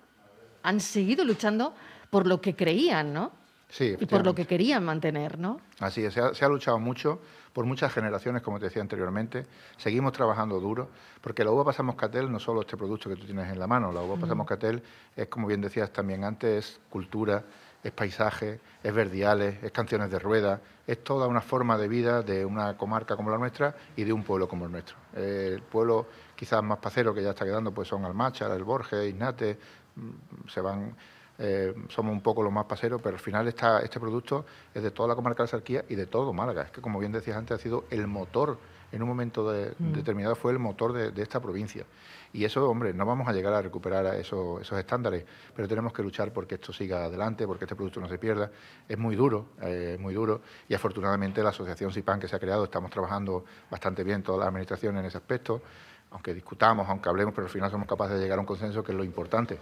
han 0.64 0.81
seguido 0.81 1.25
luchando 1.25 1.75
por 2.11 2.27
lo 2.27 2.40
que 2.40 2.57
creían, 2.57 3.12
¿no? 3.12 3.39
Y 3.78 4.06
por 4.06 4.24
lo 4.24 4.35
que 4.35 4.46
querían 4.46 4.85
mantener, 4.85 5.38
¿no? 5.38 5.61
Así 5.78 6.04
es, 6.04 6.14
se 6.14 6.44
ha, 6.44 6.48
luchado 6.48 6.78
mucho 6.78 7.20
por 7.52 7.64
muchas 7.64 7.92
generaciones, 7.92 8.42
como 8.42 8.59
te 8.59 8.66
decía 8.66 8.83
anteriormente. 8.83 9.46
Seguimos 9.76 10.12
trabajando 10.12 10.59
duro, 10.61 10.88
porque 11.20 11.44
la 11.44 11.50
uva 11.50 11.64
pasa 11.64 11.83
moscatel 11.83 12.30
no 12.30 12.40
solo 12.40 12.62
este 12.62 12.76
producto 12.76 13.09
que 13.09 13.16
tú 13.16 13.26
tienes 13.26 13.50
en 13.50 13.59
la 13.59 13.66
mano, 13.66 13.92
la 13.92 14.02
uva 14.02 14.16
pasa 14.16 14.35
moscatel 14.35 14.83
es, 15.16 15.28
como 15.28 15.46
bien 15.46 15.61
decías 15.61 15.92
también 15.92 16.24
antes, 16.24 16.64
es 16.64 16.80
cultura, 16.90 17.44
es 17.83 17.92
paisaje, 17.92 18.61
es 18.83 18.92
verdiales, 18.92 19.62
es 19.62 19.72
canciones 19.72 20.11
de 20.11 20.18
rueda, 20.18 20.61
es 20.87 21.02
toda 21.02 21.26
una 21.26 21.40
forma 21.40 21.78
de 21.78 21.88
vida 21.88 22.22
de 22.22 22.44
una 22.44 22.76
comarca 22.76 23.16
como 23.16 23.30
la 23.30 23.38
nuestra 23.38 23.74
y 23.96 24.04
de 24.04 24.12
un 24.12 24.22
pueblo 24.22 24.48
como 24.48 24.66
el 24.66 24.72
nuestro. 24.72 24.96
el 25.14 25.62
pueblo 25.62 26.06
quizás 26.35 26.62
más 26.62 26.78
pacero 26.78 27.14
que 27.14 27.22
ya 27.22 27.30
está 27.30 27.44
quedando 27.44 27.72
pues 27.72 27.88
son 27.88 28.04
Almachar, 28.04 28.50
El 28.50 28.64
Borges, 28.64 29.09
Ignate, 29.09 29.59
mm, 29.96 30.48
se 30.48 30.61
van 30.61 30.94
eh, 31.42 31.74
somos 31.88 32.12
un 32.12 32.20
poco 32.20 32.42
los 32.42 32.53
más 32.53 32.66
paseros, 32.66 33.00
pero 33.00 33.16
al 33.16 33.20
final 33.20 33.48
está 33.48 33.81
este 33.81 33.98
producto 33.98 34.44
es 34.74 34.83
de 34.83 34.90
toda 34.90 35.09
la 35.09 35.14
comarca 35.14 35.42
de 35.42 35.48
Sarquía 35.48 35.87
y 35.88 35.94
de 35.94 36.05
todo 36.07 36.35
Málaga. 36.35 36.64
Es 36.64 36.70
que, 36.70 36.83
como 36.83 36.98
bien 36.98 37.12
decías 37.12 37.38
antes, 37.38 37.59
ha 37.59 37.62
sido 37.62 37.85
el 37.88 38.07
motor, 38.07 38.59
en 38.92 39.03
un 39.03 39.09
momento 39.09 39.44
mm. 39.44 39.92
determinado 39.92 40.35
fue 40.35 40.53
el 40.53 40.59
motor 40.59 40.92
de, 40.92 41.22
esta 41.22 41.40
provincia. 41.40 41.87
Y 42.35 42.44
eso, 42.44 42.68
hombre, 42.68 42.92
no 42.92 43.07
vamos 43.07 43.26
a 43.26 43.33
llegar 43.33 43.55
a 43.55 43.62
recuperar 43.62 44.14
esos, 44.16 44.61
esos 44.61 44.79
estándares, 44.79 45.24
pero 45.57 45.66
tenemos 45.66 45.94
que 45.94 46.03
luchar 46.03 46.31
porque 46.31 46.57
esto 46.57 46.74
siga 46.74 47.05
adelante, 47.05 47.46
porque 47.46 47.64
este 47.64 47.74
producto 47.74 48.00
no 48.00 48.09
se 48.09 48.18
pierda. 48.18 48.50
Es 48.87 48.98
muy 48.98 49.16
duro, 49.16 49.46
eh, 49.62 49.96
muy 49.98 50.12
duro, 50.12 50.42
y 50.68 50.74
afortunadamente 50.74 51.42
la 51.42 51.48
asociación 51.48 51.90
CIPAN 51.90 52.20
que 52.20 52.29
se 52.29 52.37
ha 52.37 52.38
creado, 52.38 52.64
estamos 52.64 52.90
trabajando 52.90 53.46
bastante 53.70 54.05
bien 54.05 54.22
toda 54.22 54.40
la 54.40 54.46
administración 54.48 54.98
en 54.98 55.07
ese 55.07 55.16
aspecto, 55.16 55.62
aunque 56.11 56.35
discutamos, 56.35 56.87
aunque 56.87 57.09
hablemos, 57.09 57.33
pero 57.33 57.46
al 57.46 57.53
final 57.53 57.70
somos 57.70 57.88
capaces 57.88 58.16
de 58.16 58.24
llegar 58.24 58.37
a 58.37 58.40
un 58.42 58.46
consenso, 58.46 58.85
que 58.85 58.92
es 58.92 58.98
lo 58.98 59.05
importante 59.05 59.59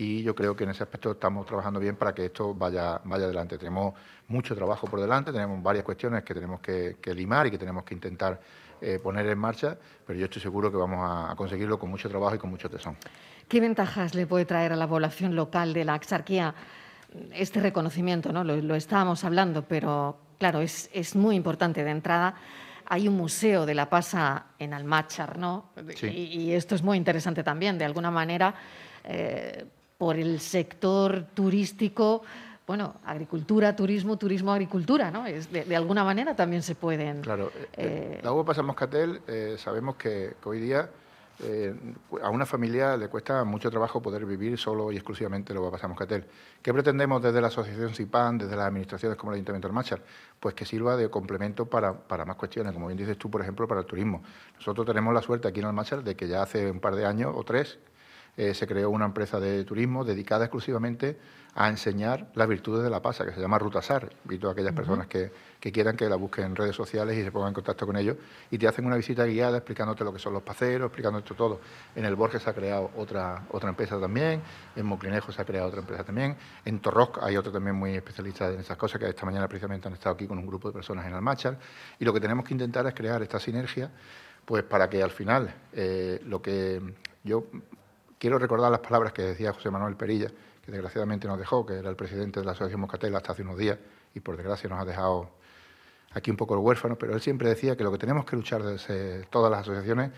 y 0.00 0.22
yo 0.22 0.32
creo 0.32 0.54
que 0.54 0.62
en 0.62 0.70
ese 0.70 0.84
aspecto 0.84 1.10
estamos 1.10 1.44
trabajando 1.44 1.80
bien 1.80 1.96
para 1.96 2.14
que 2.14 2.26
esto 2.26 2.54
vaya, 2.54 3.00
vaya 3.02 3.24
adelante. 3.24 3.58
Tenemos 3.58 3.94
mucho 4.28 4.54
trabajo 4.54 4.86
por 4.86 5.00
delante, 5.00 5.32
tenemos 5.32 5.60
varias 5.60 5.84
cuestiones 5.84 6.22
que 6.22 6.32
tenemos 6.32 6.60
que, 6.60 6.96
limar 7.16 7.48
y 7.48 7.50
que 7.50 7.58
tenemos 7.58 7.82
que 7.82 7.94
intentar 7.94 8.40
eh, 8.80 9.00
poner 9.02 9.26
en 9.26 9.36
marcha, 9.36 9.76
pero 10.06 10.16
yo 10.16 10.26
estoy 10.26 10.40
seguro 10.40 10.70
que 10.70 10.76
vamos 10.76 11.00
a, 11.02 11.34
conseguirlo 11.34 11.80
con 11.80 11.90
mucho 11.90 12.08
trabajo 12.08 12.36
y 12.36 12.38
con 12.38 12.48
mucho 12.48 12.70
tesón. 12.70 12.96
¿Qué 13.48 13.58
ventajas 13.58 14.14
le 14.14 14.24
puede 14.24 14.44
traer 14.44 14.72
a 14.72 14.76
la 14.76 14.86
población 14.86 15.34
local 15.34 15.74
de 15.74 15.84
la 15.84 15.94
Axarquía 15.94 16.54
este 17.34 17.58
reconocimiento? 17.58 18.32
¿no? 18.32 18.44
Lo, 18.44 18.76
estábamos 18.76 19.24
hablando, 19.24 19.64
pero 19.64 20.16
claro, 20.38 20.60
es, 20.60 20.88
es, 20.92 21.16
muy 21.16 21.34
importante 21.34 21.82
de 21.82 21.90
entrada. 21.90 22.36
Hay 22.86 23.08
un 23.08 23.16
museo 23.16 23.66
de 23.66 23.74
la 23.74 23.90
pasa 23.90 24.46
en 24.60 24.74
Almachar, 24.74 25.38
¿no? 25.38 25.70
Y, 26.02 26.52
esto 26.52 26.76
es 26.76 26.84
muy 26.84 26.96
interesante 26.96 27.42
también, 27.42 27.76
de 27.78 27.84
alguna 27.84 28.12
manera. 28.12 28.54
Eh, 29.02 29.66
por 29.98 30.16
el 30.16 30.38
sector 30.40 31.26
turístico, 31.34 32.22
bueno, 32.66 32.94
agricultura, 33.04 33.74
turismo, 33.74 34.16
turismo, 34.16 34.52
agricultura, 34.52 35.10
¿no? 35.10 35.26
Es 35.26 35.50
de, 35.50 35.74
alguna 35.74 36.04
manera 36.04 36.36
también 36.36 36.62
se 36.62 36.76
pueden... 36.76 37.20
Claro, 37.22 37.50
eh, 37.56 38.18
eh, 38.18 38.20
la 38.22 38.32
uva 38.32 38.62
moscatel, 38.62 39.20
eh, 39.26 39.56
sabemos 39.58 39.96
que, 39.96 40.34
hoy 40.44 40.60
día 40.60 40.88
a 42.20 42.30
una 42.30 42.44
familia 42.44 42.96
le 42.96 43.06
cuesta 43.06 43.44
mucho 43.44 43.70
trabajo 43.70 44.02
poder 44.02 44.26
vivir 44.26 44.58
solo 44.58 44.90
y 44.90 44.96
exclusivamente 44.96 45.54
la 45.54 45.60
uva 45.60 45.70
pasa 45.70 45.86
moscatel. 45.86 46.24
¿Qué 46.60 46.72
pretendemos 46.72 47.22
desde 47.22 47.40
la 47.40 47.46
Asociación 47.46 47.94
CIPAN, 47.94 48.38
desde 48.38 48.56
las 48.56 48.66
administraciones 48.66 49.16
como 49.16 49.30
el 49.30 49.36
Ayuntamiento 49.36 49.68
del 49.68 49.74
Machar? 49.74 50.02
Pues 50.40 50.56
que 50.56 50.64
sirva 50.64 50.96
de 50.96 51.08
complemento 51.08 51.66
para, 51.66 51.92
para, 51.96 52.24
más 52.24 52.34
cuestiones, 52.34 52.72
como 52.72 52.88
bien 52.88 52.98
dices 52.98 53.16
tú, 53.16 53.30
por 53.30 53.40
ejemplo, 53.40 53.68
para 53.68 53.82
el 53.82 53.86
turismo. 53.86 54.20
Nosotros 54.56 54.84
tenemos 54.84 55.14
la 55.14 55.22
suerte 55.22 55.46
aquí 55.46 55.60
en 55.60 55.66
el 55.66 55.72
Machar 55.72 56.02
de 56.02 56.16
que 56.16 56.26
ya 56.26 56.42
hace 56.42 56.72
un 56.72 56.80
par 56.80 56.96
de 56.96 57.06
años 57.06 57.32
o 57.36 57.44
tres 57.44 57.78
eh, 58.38 58.54
se 58.54 58.68
creó 58.68 58.90
una 58.90 59.04
empresa 59.04 59.40
de 59.40 59.64
turismo 59.64 60.04
dedicada 60.04 60.44
exclusivamente 60.44 61.18
a 61.56 61.68
enseñar 61.68 62.28
las 62.36 62.46
virtudes 62.46 62.84
de 62.84 62.90
la 62.90 63.02
pasa, 63.02 63.26
que 63.26 63.32
se 63.32 63.40
llama 63.40 63.58
Rutasar. 63.58 64.08
Invito 64.24 64.48
a 64.48 64.52
aquellas 64.52 64.74
personas 64.74 65.08
que, 65.08 65.32
quieran 65.58 65.96
que 65.96 66.08
la 66.08 66.14
busquen 66.14 66.44
en 66.44 66.54
redes 66.54 66.76
sociales 66.76 67.18
y 67.18 67.24
se 67.24 67.32
pongan 67.32 67.48
en 67.48 67.54
contacto 67.54 67.84
con 67.84 67.96
ellos 67.96 68.16
y 68.48 68.56
te 68.56 68.68
hacen 68.68 68.86
una 68.86 68.94
visita 68.94 69.24
guiada 69.26 69.56
explicándote 69.56 70.04
lo 70.04 70.12
que 70.12 70.20
son 70.20 70.34
los 70.34 70.44
paseros, 70.44 70.86
explicándote 70.86 71.34
todo. 71.34 71.60
En 71.96 72.04
el 72.04 72.14
Borges 72.14 72.44
se 72.44 72.50
ha 72.50 72.54
creado 72.54 72.92
otra, 72.96 73.44
otra 73.50 73.70
empresa 73.70 73.98
también, 73.98 74.40
en 74.76 74.86
Moclinejo 74.86 75.32
se 75.32 75.42
ha 75.42 75.44
creado 75.44 75.66
otra 75.66 75.80
empresa 75.80 76.04
también, 76.04 76.36
en 76.64 76.78
Torroc 76.78 77.18
hay 77.20 77.36
otro 77.36 77.50
también 77.50 77.74
muy 77.74 77.96
especialista 77.96 78.52
en 78.52 78.60
esas 78.60 78.76
cosas, 78.76 79.00
que 79.00 79.08
esta 79.08 79.26
mañana 79.26 79.48
precisamente 79.48 79.88
han 79.88 79.94
estado 79.94 80.14
aquí 80.14 80.28
con 80.28 80.38
un 80.38 80.46
grupo 80.46 80.68
de 80.68 80.74
personas 80.74 81.04
en 81.06 81.12
Almachar, 81.12 81.58
y 81.98 82.04
lo 82.04 82.12
que 82.12 82.20
tenemos 82.20 82.44
que 82.44 82.54
intentar 82.54 82.86
es 82.86 82.94
crear 82.94 83.20
esta 83.20 83.40
sinergia 83.40 83.90
pues 84.44 84.62
para 84.62 84.88
que 84.88 85.02
al 85.02 85.10
final 85.10 85.52
eh, 85.72 86.22
lo 86.24 86.40
que 86.40 86.80
yo 87.24 87.44
quiero 88.18 88.38
recordar 88.38 88.70
las 88.70 88.80
palabras 88.80 89.12
que 89.12 89.22
decía 89.22 89.52
José 89.52 89.70
Manuel 89.70 89.96
Perilla, 89.96 90.28
que 90.64 90.72
desgraciadamente 90.72 91.26
nos 91.26 91.38
dejó, 91.38 91.64
que 91.64 91.74
era 91.74 91.88
el 91.88 91.96
presidente 91.96 92.40
de 92.40 92.46
la 92.46 92.52
Asociación 92.52 92.80
Moscatel 92.80 93.14
hasta 93.16 93.32
hace 93.32 93.42
unos 93.42 93.58
días 93.58 93.78
y 94.14 94.20
por 94.20 94.36
desgracia 94.36 94.68
nos 94.68 94.80
ha 94.80 94.84
dejado 94.84 95.30
aquí 96.12 96.30
un 96.30 96.36
poco 96.36 96.54
el 96.54 96.60
huérfano, 96.60 96.96
pero 96.96 97.14
él 97.14 97.20
siempre 97.20 97.48
decía 97.48 97.76
que 97.76 97.84
lo 97.84 97.92
que 97.92 97.98
tenemos 97.98 98.24
que 98.24 98.36
luchar 98.36 98.62
desde 98.62 99.24
todas 99.24 99.50
las 99.50 99.60
asociaciones 99.60 100.10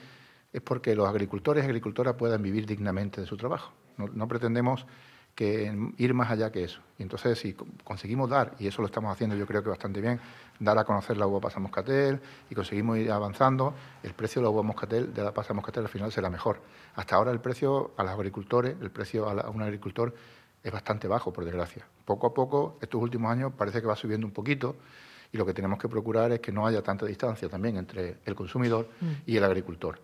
es 0.53 0.61
porque 0.61 0.95
los 0.95 1.09
agricultores 1.09 1.65
y 1.65 1.67
agricultoras 1.67 2.15
puedan 2.15 2.43
vivir 2.43 2.67
dignamente 2.67 3.21
de 3.21 3.27
su 3.27 3.37
trabajo. 3.37 3.73
no 3.97 4.29
pretendemos 4.29 4.87
que 5.35 5.73
ir 5.97 6.15
más 6.15 6.31
allá 6.31 6.53
que 6.53 6.65
eso. 6.65 6.81
Y 6.99 7.03
entonces, 7.03 7.39
si 7.39 7.55
conseguimos 7.85 8.29
dar, 8.29 8.55
y 8.59 8.67
eso 8.67 8.83
lo 8.83 8.87
estamos 8.87 9.13
haciendo 9.13 9.37
yo 9.37 9.47
creo 9.47 9.63
que 9.63 9.71
bastante 9.71 10.01
bien, 10.01 10.21
dar 10.59 10.79
a 10.79 10.85
conocer 10.85 11.17
la 11.17 11.27
uva 11.27 11.41
pasa 11.41 11.59
moscatel 11.59 12.21
y 12.51 12.55
conseguimos 12.55 12.99
ir 12.99 13.11
avanzando, 13.11 13.75
el 14.03 14.13
precio 14.13 14.41
de 14.41 14.45
la 14.45 14.51
uva 14.51 14.63
moscatel, 14.63 15.13
de 15.15 15.23
la 15.23 15.33
pasa 15.33 15.55
moscatel 15.55 15.85
al 15.85 15.89
final 15.89 16.13
será 16.13 16.29
mejor. 16.29 16.61
Hasta 16.95 17.17
ahora 17.17 17.31
el 17.31 17.41
precio 17.41 17.93
a 17.97 18.03
los 18.03 18.13
agricultores, 18.13 18.77
el 18.81 18.91
precio 18.91 19.29
a, 19.29 19.51
un 19.51 19.63
agricultor 19.63 20.15
es 20.63 20.73
bastante 20.73 21.09
bajo, 21.09 21.33
por 21.33 21.45
desgracia. 21.45 21.87
Poco 22.05 22.27
a 22.27 22.35
poco, 22.35 22.79
estos 22.83 23.01
últimos 23.01 23.33
años 23.33 23.53
parece 23.57 23.81
que 23.81 23.87
va 23.87 23.97
subiendo 23.97 24.27
un 24.27 24.33
poquito 24.33 24.77
y 25.33 25.39
lo 25.39 25.47
que 25.47 25.55
tenemos 25.55 25.79
que 25.79 25.89
procurar 25.89 26.33
es 26.33 26.41
que 26.41 26.53
no 26.53 26.67
haya 26.67 26.83
tanta 26.83 27.07
distancia 27.07 27.49
también 27.49 27.77
entre 27.77 28.19
el 28.25 28.35
consumidor 28.35 28.89
mm. 29.01 29.07
y 29.27 29.37
el 29.37 29.45
agricultor. 29.45 30.01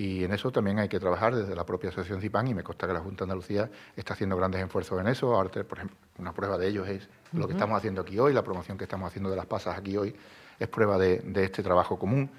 Y 0.00 0.24
en 0.24 0.32
eso 0.32 0.50
también 0.50 0.78
hay 0.78 0.88
que 0.88 0.98
trabajar 0.98 1.36
desde 1.36 1.54
la 1.54 1.66
propia 1.66 1.90
Asociación 1.90 2.22
CIPAN 2.22 2.48
y 2.48 2.54
me 2.54 2.62
consta 2.62 2.86
que 2.86 2.94
la 2.94 3.00
Junta 3.00 3.18
de 3.18 3.32
Andalucía 3.32 3.70
está 3.94 4.14
haciendo 4.14 4.34
grandes 4.34 4.62
esfuerzos 4.62 4.98
en 4.98 5.08
eso. 5.08 5.34
Ahora, 5.34 5.50
por 5.50 5.76
ejemplo, 5.76 5.94
una 6.16 6.32
prueba 6.32 6.56
de 6.56 6.68
ellos 6.68 6.88
es 6.88 7.06
lo 7.34 7.46
que 7.46 7.52
estamos 7.52 7.76
haciendo 7.76 8.00
aquí 8.00 8.18
hoy, 8.18 8.32
la 8.32 8.42
promoción 8.42 8.78
que 8.78 8.84
estamos 8.84 9.08
haciendo 9.08 9.28
de 9.28 9.36
las 9.36 9.44
pasas 9.44 9.76
aquí 9.76 9.98
hoy 9.98 10.16
es 10.58 10.68
prueba 10.68 10.96
de, 10.96 11.20
este 11.44 11.62
trabajo 11.62 11.98
común. 11.98 12.30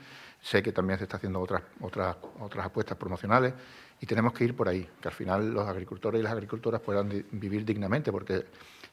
Sé 0.42 0.64
que 0.64 0.72
también 0.72 0.98
se 0.98 1.04
está 1.04 1.18
haciendo 1.18 1.40
otras, 1.40 1.62
otras, 1.82 2.18
otras 2.40 2.66
apuestas 2.66 2.98
promocionales 2.98 3.54
y 4.00 4.08
tenemos 4.08 4.34
que 4.34 4.44
ir 4.44 4.56
por 4.56 4.68
ahí, 4.68 4.90
que 5.00 5.10
al 5.10 5.14
final 5.14 5.54
los 5.54 5.68
agricultores 5.68 6.20
y 6.20 6.24
las 6.24 6.34
agricultoras 6.34 6.82
puedan 6.82 7.10
vivir 7.30 7.64
dignamente, 7.64 8.12
porque 8.12 8.44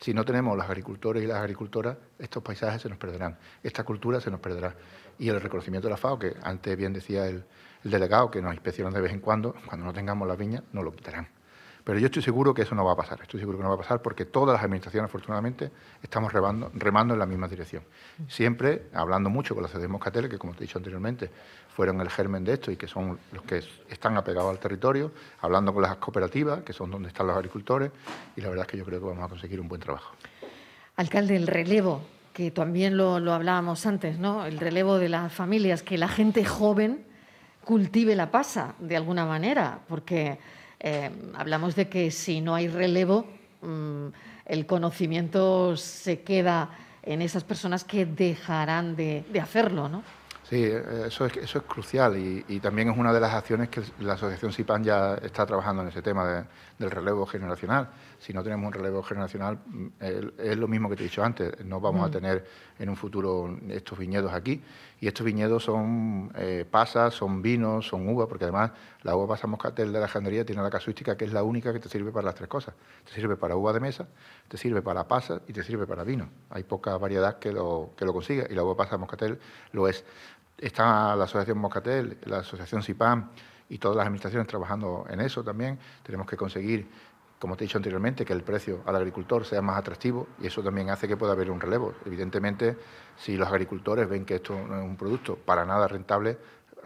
si 0.01 0.15
no 0.15 0.25
tenemos 0.25 0.57
los 0.57 0.67
agricultores 0.67 1.23
y 1.23 1.27
las 1.27 1.39
agricultoras, 1.39 1.97
estos 2.19 2.43
paisajes 2.43 2.83
se 2.83 2.89
nos 2.89 2.99
perderán, 2.99 3.39
esta 3.63 3.85
cultura 3.85 4.21
se 4.21 4.31
nos 4.31 4.41
perderá. 4.41 4.75
Y 5.19 5.29
el 5.29 5.41
reconocimiento 5.41 5.89
de 5.89 5.93
la 5.93 5.97
FAO, 5.97 6.19
que 6.19 6.35
antes 6.43 6.77
bien 6.77 6.93
decía 6.93 7.27
el, 7.27 7.45
el 7.85 7.91
delegado, 7.91 8.31
que 8.31 8.41
nos 8.41 8.53
inspeccionan 8.55 8.93
de 8.95 9.01
vez 9.01 9.13
en 9.13 9.21
cuando, 9.21 9.55
cuando 9.67 9.87
no 9.87 9.93
tengamos 9.93 10.29
las 10.29 10.39
viñas, 10.39 10.63
nos 10.73 10.85
lo 10.85 10.93
quitarán. 10.93 11.38
Pero 11.89 12.01
yo 12.01 12.05
estoy 12.09 12.21
seguro 12.21 12.53
que 12.53 12.61
eso 12.61 12.75
no 12.75 12.85
va 12.85 12.93
a 12.93 12.97
pasar, 12.97 13.19
estoy 13.23 13.41
seguro 13.41 13.57
que 13.57 13.65
no 13.65 13.71
va 13.71 13.77
a 13.77 13.79
pasar 13.79 14.03
porque 14.03 14.27
todas 14.27 14.53
las 14.53 14.63
administraciones, 14.63 15.09
afortunadamente, 15.09 15.71
estamos 16.03 16.31
remando, 16.31 16.71
remando 16.75 17.15
en 17.15 17.19
la 17.19 17.25
misma 17.25 17.49
dirección. 17.49 17.83
Siempre 18.29 18.91
hablando 18.93 19.31
mucho 19.31 19.55
con 19.55 19.63
las 19.63 19.73
de 19.73 19.89
Moscatel, 19.89 20.29
que 20.29 20.37
como 20.37 20.53
te 20.53 20.59
he 20.59 20.67
dicho 20.67 20.77
anteriormente, 20.77 21.31
fueron 21.75 21.99
el 22.03 22.11
germen 22.11 22.45
de 22.45 22.53
esto 22.53 22.71
y 22.71 22.77
que 22.77 22.87
son 22.87 23.19
los 23.33 23.43
que 23.45 23.63
están 23.89 24.19
apegados 24.19 24.51
al 24.51 24.59
territorio, 24.59 25.13
hablando 25.41 25.73
con 25.73 25.81
las 25.81 25.97
cooperativas, 25.97 26.63
que 26.63 26.75
son 26.75 26.91
donde 26.91 27.09
están 27.09 27.27
los 27.27 27.35
agricultores, 27.35 27.91
y 28.37 28.43
la 28.43 28.51
verdad 28.51 28.67
es 28.67 28.71
que 28.71 28.77
yo 28.77 28.85
creo 28.85 29.01
que 29.01 29.07
vamos 29.07 29.25
a 29.25 29.29
conseguir 29.29 29.59
un 29.59 29.69
buen 29.69 29.81
trabajo. 29.81 30.15
Alcalde, 30.97 31.37
el 31.37 31.47
relevo, 31.47 32.03
que 32.35 32.51
también 32.51 32.99
lo, 32.99 33.19
lo 33.19 33.33
hablábamos 33.33 33.87
antes, 33.87 34.19
¿no? 34.19 34.45
El 34.45 34.61
relevo 34.61 34.99
de 34.99 35.09
las 35.09 35.33
familias, 35.33 35.83
que 35.83 35.97
la 35.97 36.09
gente 36.09 36.45
joven 36.45 37.07
cultive 37.65 38.15
la 38.15 38.31
pasa 38.31 38.75
de 38.79 38.95
alguna 38.95 39.25
manera, 39.25 39.81
porque 39.89 40.39
eh, 40.81 41.11
hablamos 41.35 41.75
de 41.75 41.89
que 41.89 42.11
si 42.11 42.41
no 42.41 42.55
hay 42.55 42.69
relevo, 42.69 43.27
mm, 43.63 44.07
el 44.47 44.67
conocimiento 44.67 45.77
se 45.77 46.23
queda 46.23 46.71
en 47.03 47.23
esas 47.23 47.45
personas 47.45 47.85
que 47.85 48.07
dejarán 48.07 48.97
de, 48.97 49.25
hacerlo, 49.41 49.89
¿no? 49.89 50.03
Sí, 50.49 50.65
eso 50.65 51.27
es, 51.27 51.37
eso 51.37 51.59
es 51.59 51.65
crucial 51.65 52.17
y, 52.17 52.59
también 52.61 52.89
es 52.89 52.97
una 52.97 53.13
de 53.13 53.21
las 53.21 53.35
acciones 53.35 53.69
que 53.69 53.83
la 54.01 54.15
Asociación 54.15 54.51
SIPAN 54.51 54.83
ya 54.83 55.15
está 55.17 55.45
trabajando 55.45 55.83
en 55.83 55.89
ese 55.89 56.01
tema 56.01 56.47
del 56.79 56.91
relevo 56.91 57.27
generacional. 57.27 57.91
Si 58.19 58.33
no 58.33 58.43
tenemos 58.43 58.67
un 58.67 58.73
relevo 58.73 59.03
generacional, 59.03 59.59
mm, 59.67 59.87
es 60.01 60.57
lo 60.57 60.67
mismo 60.67 60.89
que 60.89 60.97
te 60.97 61.03
he 61.03 61.05
dicho 61.05 61.23
antes, 61.23 61.53
no 61.67 61.81
vamos 61.81 62.03
a 62.03 62.09
mm. 62.09 62.11
tener 62.11 62.47
en 62.79 62.89
un 62.89 62.97
futuro 62.97 63.59
estos 63.69 63.99
viñedos 63.99 64.33
aquí. 64.33 64.63
Y 65.01 65.07
estos 65.07 65.25
viñedos 65.25 65.65
son 65.65 66.33
eh, 66.35 66.65
pasas, 66.69 67.15
son 67.15 67.43
vinos, 67.43 67.87
son 67.87 68.09
uvas, 68.09 68.27
porque 68.27 68.45
además 68.45 68.71
la 69.09 69.17
uva 69.17 69.27
pasa 69.29 69.47
moscatel 69.47 69.93
de 69.93 70.01
la 70.01 70.09
jandería 70.09 70.45
tiene 70.45 70.63
la 70.63 70.71
casuística 70.71 71.17
que 71.17 71.25
es 71.25 71.33
la 71.33 71.43
única 71.43 71.73
que 71.73 71.81
te 71.81 71.89
sirve 71.89 72.13
para 72.13 72.27
las 72.27 72.35
tres 72.35 72.49
cosas. 72.49 72.75
Te 73.05 73.13
sirve 73.13 73.37
para 73.37 73.57
uva 73.57 73.73
de 73.73 73.81
mesa, 73.81 74.07
te 74.49 74.57
sirve 74.57 74.83
para 74.83 75.09
pasas 75.09 75.41
y 75.49 75.53
te 75.53 75.63
sirve 75.63 75.87
para 75.87 76.05
vino. 76.05 76.29
Hay 76.51 76.63
poca 76.63 76.97
variedad 76.99 77.39
que 77.39 77.53
lo, 77.53 77.93
que 77.97 78.05
lo 78.05 78.13
consiga 78.13 78.47
y 78.49 78.55
la 78.55 78.63
uva 78.65 78.77
pasa 78.77 78.99
moscatel 78.99 79.39
lo 79.73 79.89
es 79.89 80.05
está 80.59 81.15
la 81.17 81.25
Asociación 81.25 81.59
Moscatel, 81.59 82.19
la 82.25 82.39
Asociación 82.39 82.83
CIPAM 82.83 83.31
y 83.69 83.79
todas 83.79 83.97
las 83.97 84.07
administraciones 84.07 84.47
trabajando 84.47 85.07
en 85.09 85.21
eso 85.21 85.43
también. 85.43 85.79
Tenemos 86.03 86.27
que 86.27 86.37
conseguir, 86.37 86.89
como 87.39 87.57
te 87.57 87.65
he 87.65 87.67
dicho 87.67 87.79
anteriormente, 87.79 88.25
que 88.25 88.33
el 88.33 88.43
precio 88.43 88.83
al 88.85 88.97
agricultor 88.97 89.45
sea 89.45 89.63
más 89.63 89.79
atractivo 89.79 90.27
y 90.41 90.49
eso 90.49 90.63
también 90.63 90.91
hace 90.91 91.09
que 91.09 91.17
pueda 91.17 91.33
haber 91.33 91.51
un 91.51 91.61
relevo. 91.61 91.95
Evidentemente, 92.05 92.77
si 93.17 93.37
los 93.37 93.49
agricultores 93.49 94.09
ven 94.09 94.25
que 94.25 94.37
esto 94.37 94.55
no 94.55 94.79
es 94.79 94.85
un 94.85 94.97
producto 94.97 95.37
para 95.37 95.65
nada 95.65 95.87
rentable, 95.87 96.39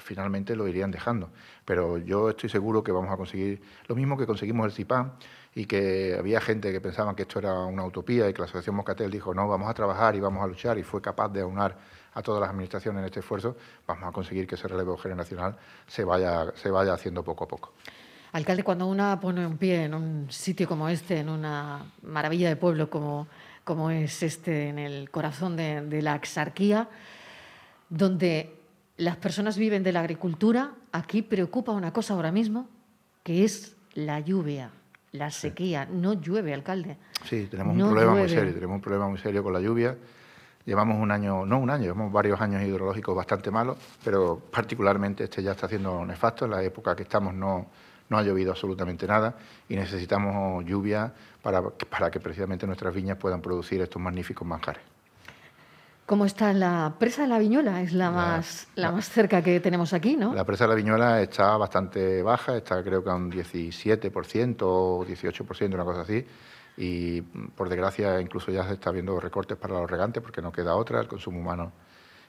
finalmente 0.02 0.56
lo 0.56 0.68
irían 0.68 0.90
dejando. 0.90 1.30
Pero 1.64 1.98
yo 1.98 2.30
estoy 2.30 2.48
seguro 2.48 2.82
que 2.82 2.92
vamos 2.92 3.10
a 3.10 3.16
conseguir 3.16 3.62
lo 3.86 3.94
mismo 3.94 4.16
que 4.16 4.26
conseguimos 4.26 4.66
el 4.66 4.72
CIPAM 4.72 5.12
y 5.54 5.66
que 5.66 6.16
había 6.18 6.40
gente 6.40 6.72
que 6.72 6.80
pensaba 6.80 7.14
que 7.14 7.22
esto 7.22 7.38
era 7.38 7.54
una 7.64 7.84
utopía 7.84 8.28
y 8.28 8.32
que 8.32 8.40
la 8.40 8.46
Asociación 8.46 8.76
Moscatel 8.76 9.10
dijo, 9.10 9.34
no, 9.34 9.48
vamos 9.48 9.68
a 9.68 9.74
trabajar 9.74 10.16
y 10.16 10.20
vamos 10.20 10.42
a 10.42 10.46
luchar 10.46 10.78
y 10.78 10.82
fue 10.82 11.02
capaz 11.02 11.28
de 11.28 11.42
aunar 11.42 11.76
a 12.14 12.22
todas 12.22 12.40
las 12.40 12.50
administraciones 12.50 13.00
en 13.00 13.04
este 13.06 13.20
esfuerzo, 13.20 13.56
vamos 13.86 14.08
a 14.08 14.12
conseguir 14.12 14.46
que 14.46 14.54
ese 14.54 14.68
relevo 14.68 14.96
generacional 14.96 15.56
se 15.86 16.04
vaya, 16.04 16.52
se 16.54 16.70
vaya 16.70 16.92
haciendo 16.92 17.22
poco 17.22 17.44
a 17.44 17.48
poco. 17.48 17.72
Alcalde, 18.32 18.64
cuando 18.64 18.86
una 18.86 19.20
pone 19.20 19.46
un 19.46 19.58
pie 19.58 19.84
en 19.84 19.94
un 19.94 20.30
sitio 20.30 20.66
como 20.66 20.88
este, 20.88 21.18
en 21.18 21.28
una 21.28 21.84
maravilla 22.02 22.48
de 22.48 22.56
pueblo 22.56 22.88
como, 22.88 23.28
como 23.62 23.90
es 23.90 24.22
este, 24.22 24.68
en 24.68 24.78
el 24.78 25.10
corazón 25.10 25.56
de, 25.56 25.82
de 25.82 26.00
la 26.00 26.14
exarquía, 26.14 26.88
donde 27.90 28.61
las 29.02 29.16
personas 29.16 29.58
viven 29.58 29.82
de 29.82 29.92
la 29.92 30.00
agricultura, 30.00 30.74
aquí 30.92 31.22
preocupa 31.22 31.72
una 31.72 31.92
cosa 31.92 32.14
ahora 32.14 32.30
mismo, 32.30 32.68
que 33.24 33.44
es 33.44 33.76
la 33.94 34.20
lluvia, 34.20 34.70
la 35.10 35.30
sequía. 35.30 35.86
No 35.90 36.12
llueve, 36.14 36.54
alcalde. 36.54 36.96
Sí, 37.24 37.48
tenemos 37.50 37.76
un 37.76 37.90
problema 37.90 38.14
muy 38.14 38.28
serio, 38.28 38.54
tenemos 38.54 38.76
un 38.76 38.80
problema 38.80 39.08
muy 39.08 39.18
serio 39.18 39.42
con 39.42 39.52
la 39.52 39.60
lluvia. 39.60 39.96
Llevamos 40.64 41.00
un 41.00 41.10
año, 41.10 41.44
no 41.44 41.58
un 41.58 41.70
año, 41.70 41.82
llevamos 41.82 42.12
varios 42.12 42.40
años 42.40 42.62
hidrológicos 42.62 43.16
bastante 43.16 43.50
malos, 43.50 43.76
pero 44.04 44.38
particularmente 44.38 45.24
este 45.24 45.42
ya 45.42 45.50
está 45.50 45.66
haciendo 45.66 46.04
nefasto. 46.06 46.44
En 46.44 46.52
la 46.52 46.62
época 46.62 46.94
que 46.94 47.02
estamos 47.02 47.34
no, 47.34 47.66
no 48.08 48.18
ha 48.18 48.22
llovido 48.22 48.52
absolutamente 48.52 49.04
nada 49.08 49.34
y 49.68 49.74
necesitamos 49.74 50.64
lluvia 50.64 51.12
para, 51.42 51.60
para 51.70 52.08
que 52.08 52.20
precisamente 52.20 52.68
nuestras 52.68 52.94
viñas 52.94 53.18
puedan 53.18 53.42
producir 53.42 53.82
estos 53.82 54.00
magníficos 54.00 54.46
manjares. 54.46 54.91
¿Cómo 56.12 56.26
está 56.26 56.52
la 56.52 56.96
presa 56.98 57.22
de 57.22 57.28
la 57.28 57.38
Viñuela? 57.38 57.80
Es 57.80 57.94
la, 57.94 58.10
más, 58.10 58.68
la, 58.74 58.92
más 58.92 59.08
cerca 59.08 59.40
que 59.40 59.60
tenemos 59.60 59.94
aquí, 59.94 60.14
¿no? 60.14 60.34
La 60.34 60.44
presa 60.44 60.64
de 60.64 60.68
la 60.68 60.74
Viñuela 60.74 61.22
está 61.22 61.56
bastante 61.56 62.22
baja, 62.22 62.54
está 62.54 62.84
creo 62.84 63.02
que 63.02 63.08
a 63.08 63.14
un 63.14 63.32
17% 63.32 64.56
o 64.60 65.06
18%, 65.06 65.72
una 65.72 65.84
cosa 65.84 66.02
así 66.02 66.22
y 66.76 67.22
por 67.22 67.70
desgracia 67.70 68.20
incluso 68.20 68.52
ya 68.52 68.68
se 68.68 68.74
está 68.74 68.90
viendo 68.90 69.18
recortes 69.18 69.56
para 69.56 69.80
los 69.80 69.90
regantes 69.90 70.22
porque 70.22 70.42
no 70.42 70.52
queda 70.52 70.76
otra, 70.76 71.00
el 71.00 71.08
consumo 71.08 71.40
humano 71.40 71.72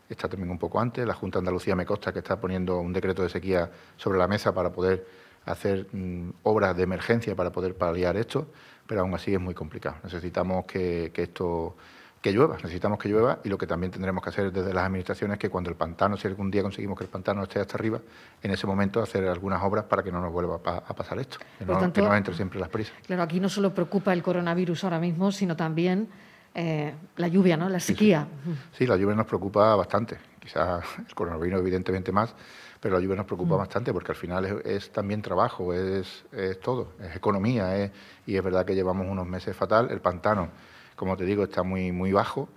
está 0.08 0.30
también 0.30 0.50
un 0.50 0.60
poco 0.60 0.80
antes, 0.80 1.06
la 1.06 1.13
Junta 1.13 1.39
de 1.39 1.41
Andalucía 1.41 1.76
me 1.76 1.86
consta 1.86 2.13
que 2.13 2.19
está 2.19 2.39
poniendo 2.39 2.80
un 2.80 2.93
decreto 2.93 3.22
de 3.22 3.28
sequía 3.28 3.69
sobre 3.98 4.17
la 4.17 4.30
mesa 4.30 4.54
para 4.54 4.72
poder 4.72 5.06
hacer 5.46 5.88
mm, 5.91 6.30
obras 6.43 6.78
de 6.78 6.84
emergencia 6.84 7.36
para 7.36 7.52
poder 7.52 7.76
paliar 7.76 8.15
esto, 8.15 8.48
pero 8.88 9.02
aún 9.02 9.13
así 9.13 9.34
es 9.34 9.41
muy 9.41 9.54
complicado. 9.54 9.98
Necesitamos 10.06 10.65
que, 10.67 11.12
que 11.13 11.24
esto 11.24 11.76
que 12.24 12.32
llueva, 12.32 12.56
necesitamos 12.56 12.98
que 12.98 13.10
llueva 13.10 13.40
y 13.44 13.50
lo 13.50 13.58
que 13.58 13.68
también 13.68 13.92
tendremos 13.92 14.24
que 14.24 14.30
hacer 14.30 14.50
desde 14.50 14.74
las 14.74 14.86
administraciones 14.86 15.36
es 15.36 15.40
que 15.40 15.50
cuando 15.50 15.70
el 15.70 15.76
pantano, 15.76 16.16
si 16.16 16.26
algún 16.26 16.50
día 16.50 16.64
conseguimos 16.64 16.98
que 16.98 17.04
el 17.04 17.10
pantano 17.10 17.44
esté 17.44 17.60
hasta 17.60 17.76
arriba, 17.76 18.00
en 18.42 18.50
ese 18.50 18.66
momento 18.66 19.02
hacer 19.02 19.28
algunas 19.28 19.62
obras 19.62 19.84
para 19.84 20.04
que 20.04 20.10
no 20.10 20.22
nos 20.22 20.32
vuelva 20.32 20.56
a 20.64 20.96
pasar 20.96 21.20
esto, 21.20 21.40
que, 21.60 21.66
no, 21.66 21.78
tanto, 21.78 22.16
entre 22.16 22.34
siempre 22.34 22.62
las 22.62 22.70
prisas. 22.70 22.94
Claro, 23.06 23.24
aquí 23.24 23.42
no 23.42 23.50
solo 23.50 23.74
preocupa 23.74 24.14
el 24.14 24.24
coronavirus 24.24 24.86
ahora 24.86 25.00
mismo, 25.00 25.34
sino 25.34 25.58
también 25.58 26.08
eh, 26.56 26.94
la 27.18 27.28
lluvia, 27.28 27.58
¿no? 27.58 27.68
La 27.68 27.82
sequía. 27.82 28.26
Sí, 28.72 28.88
la 28.88 28.96
lluvia 28.96 29.16
nos 29.16 29.28
preocupa 29.28 29.76
bastante. 29.76 30.18
quizás 30.40 30.82
el 31.06 31.14
coronavirus 31.14 31.60
evidentemente 31.60 32.14
más, 32.14 32.34
pero 32.80 32.96
la 32.96 33.02
lluvia 33.02 33.18
nos 33.18 33.26
preocupa 33.26 33.56
mm. 33.56 33.58
bastante 33.58 33.92
porque 33.92 34.14
al 34.14 34.18
final 34.18 34.62
es, 34.64 34.92
también 34.94 35.22
trabajo, 35.22 35.74
es, 35.74 36.24
todo, 36.62 36.94
es 37.02 37.18
economía, 37.18 37.92
y 38.26 38.38
es 38.38 38.44
verdad 38.44 38.66
que 38.66 38.76
llevamos 38.76 39.08
unos 39.10 39.28
meses 39.28 39.54
fatal. 39.54 39.90
El 39.92 40.00
pantano, 40.00 40.48
como 40.95 41.17
te 41.17 41.25
digo, 41.25 41.43
está 41.43 41.63
muy, 41.63 41.91
muy 41.91 42.12
bajo 42.12 42.49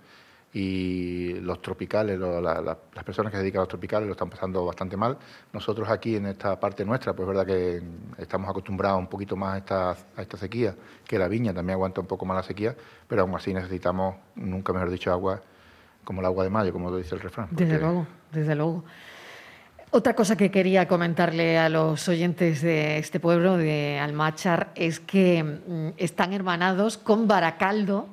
y 0.53 1.33
los 1.41 1.61
tropicales, 1.61 2.17
las 2.19 3.03
personas 3.05 3.31
que 3.31 3.37
se 3.37 3.43
dedican 3.43 3.59
a 3.59 3.63
los 3.63 3.67
tropicales 3.67 4.07
lo 4.07 4.13
están 4.13 4.29
pasando 4.29 4.65
bastante 4.65 4.97
mal. 4.97 5.17
Nosotros 5.53 5.87
aquí 5.89 6.15
en 6.15 6.27
esta 6.27 6.59
parte 6.59 6.83
nuestra, 6.85 7.13
pues 7.13 7.27
es 7.27 7.35
verdad 7.35 7.45
que 7.45 7.81
estamos 8.17 8.49
acostumbrados 8.49 8.97
un 8.97 9.07
poquito 9.07 9.35
más 9.35 9.55
a 9.55 9.57
esta, 9.57 9.91
a 9.91 10.21
esta 10.21 10.37
sequía, 10.37 10.73
que 11.05 11.19
la 11.19 11.27
viña 11.27 11.53
también 11.53 11.75
aguanta 11.75 12.01
un 12.01 12.07
poco 12.07 12.25
más 12.25 12.37
la 12.37 12.43
sequía, 12.43 12.75
pero 13.07 13.21
aún 13.23 13.35
así 13.35 13.53
necesitamos, 13.53 14.15
nunca 14.35 14.73
mejor 14.73 14.89
dicho, 14.89 15.11
agua 15.11 15.41
como 16.03 16.21
el 16.21 16.25
agua 16.25 16.45
de 16.45 16.49
mayo, 16.49 16.71
como 16.71 16.95
dice 16.95 17.15
el 17.15 17.21
refrán. 17.21 17.49
Desde 17.51 17.77
luego, 17.77 18.07
desde 18.31 18.55
luego. 18.55 18.85
Otra 19.91 20.15
cosa 20.15 20.35
que 20.37 20.49
quería 20.49 20.87
comentarle 20.87 21.57
a 21.57 21.69
los 21.69 22.07
oyentes 22.07 22.61
de 22.61 22.97
este 22.97 23.19
pueblo, 23.19 23.57
de 23.57 23.99
Almachar, 23.99 24.71
es 24.75 24.99
que 24.99 25.43
mm, 25.43 25.89
están 25.97 26.33
hermanados 26.33 26.97
con 26.97 27.27
Baracaldo 27.27 28.07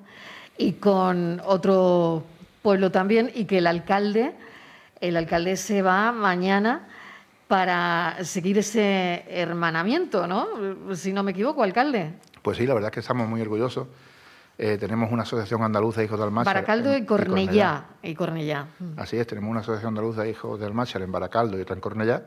y 0.56 0.72
con 0.74 1.40
otro 1.44 2.24
pueblo 2.62 2.90
también 2.90 3.30
y 3.34 3.44
que 3.44 3.58
el 3.58 3.66
alcalde, 3.66 4.32
el 5.00 5.16
alcalde 5.16 5.56
se 5.56 5.82
va 5.82 6.12
mañana 6.12 6.88
para 7.48 8.16
seguir 8.24 8.58
ese 8.58 9.24
hermanamiento, 9.28 10.26
¿no? 10.26 10.46
Si 10.94 11.12
no 11.12 11.22
me 11.22 11.32
equivoco, 11.32 11.62
alcalde. 11.62 12.14
Pues 12.42 12.56
sí, 12.56 12.66
la 12.66 12.74
verdad 12.74 12.88
es 12.88 12.94
que 12.94 13.00
estamos 13.00 13.28
muy 13.28 13.40
orgullosos. 13.40 13.86
Eh, 14.56 14.78
tenemos 14.78 15.10
una 15.10 15.24
asociación 15.24 15.62
andaluza 15.62 16.00
de 16.00 16.06
hijos 16.06 16.18
de 16.18 16.24
Almáchar. 16.24 16.54
Baracaldo 16.54 16.96
y 16.96 17.04
Cornellá. 17.04 17.86
Y 18.02 18.14
Cornellá. 18.14 18.68
Así 18.96 19.16
es, 19.18 19.26
tenemos 19.26 19.50
una 19.50 19.60
asociación 19.60 19.88
andaluza 19.88 20.22
de 20.22 20.30
hijos 20.30 20.60
de 20.60 20.66
Almáchar 20.66 21.02
en 21.02 21.10
Baracaldo 21.10 21.58
y 21.58 21.62
otra 21.62 21.74
en 21.74 21.80
Cornellá, 21.80 22.22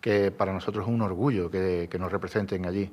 que 0.00 0.30
para 0.30 0.52
nosotros 0.52 0.86
es 0.86 0.92
un 0.92 1.02
orgullo 1.02 1.50
que, 1.50 1.88
nos 1.98 2.12
representen 2.12 2.66
allí. 2.66 2.90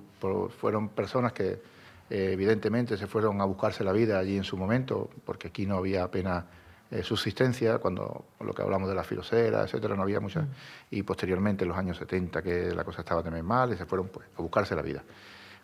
fueron 0.60 0.90
personas 0.90 1.34
que 1.34 1.62
eh, 2.10 2.32
evidentemente 2.34 2.98
se 2.98 3.08
fueron 3.08 3.42
a 3.42 3.46
buscarse 3.46 3.84
la 3.84 3.92
vida 3.92 4.20
allí 4.20 4.38
en 4.38 4.44
su 4.44 4.58
momento, 4.58 5.10
porque 5.26 5.48
aquí 5.48 5.66
no 5.66 5.78
había 5.78 6.04
apenas 6.04 6.46
eh, 6.92 7.02
subsistencia, 7.02 7.80
cuando 7.80 8.26
lo 8.40 8.54
que 8.54 8.62
hablamos 8.62 8.88
de 8.88 8.94
la 8.94 9.04
filosera, 9.04 9.64
etcétera, 9.64 9.96
no 9.96 10.04
había 10.04 10.20
mucha. 10.20 10.42
Mm. 10.42 10.50
Y 10.92 11.04
posteriormente, 11.04 11.64
en 11.64 11.70
los 11.70 11.78
años 11.78 11.98
70, 11.98 12.44
que 12.44 12.76
la 12.76 12.84
cosa 12.84 13.02
estaba 13.02 13.24
también 13.24 13.46
mal, 13.46 13.74
y 13.74 13.78
se 13.78 13.86
fueron 13.86 14.10
pues, 14.10 14.28
a 14.38 14.42
buscarse 14.42 14.76
la 14.76 14.84
vida. 14.84 15.04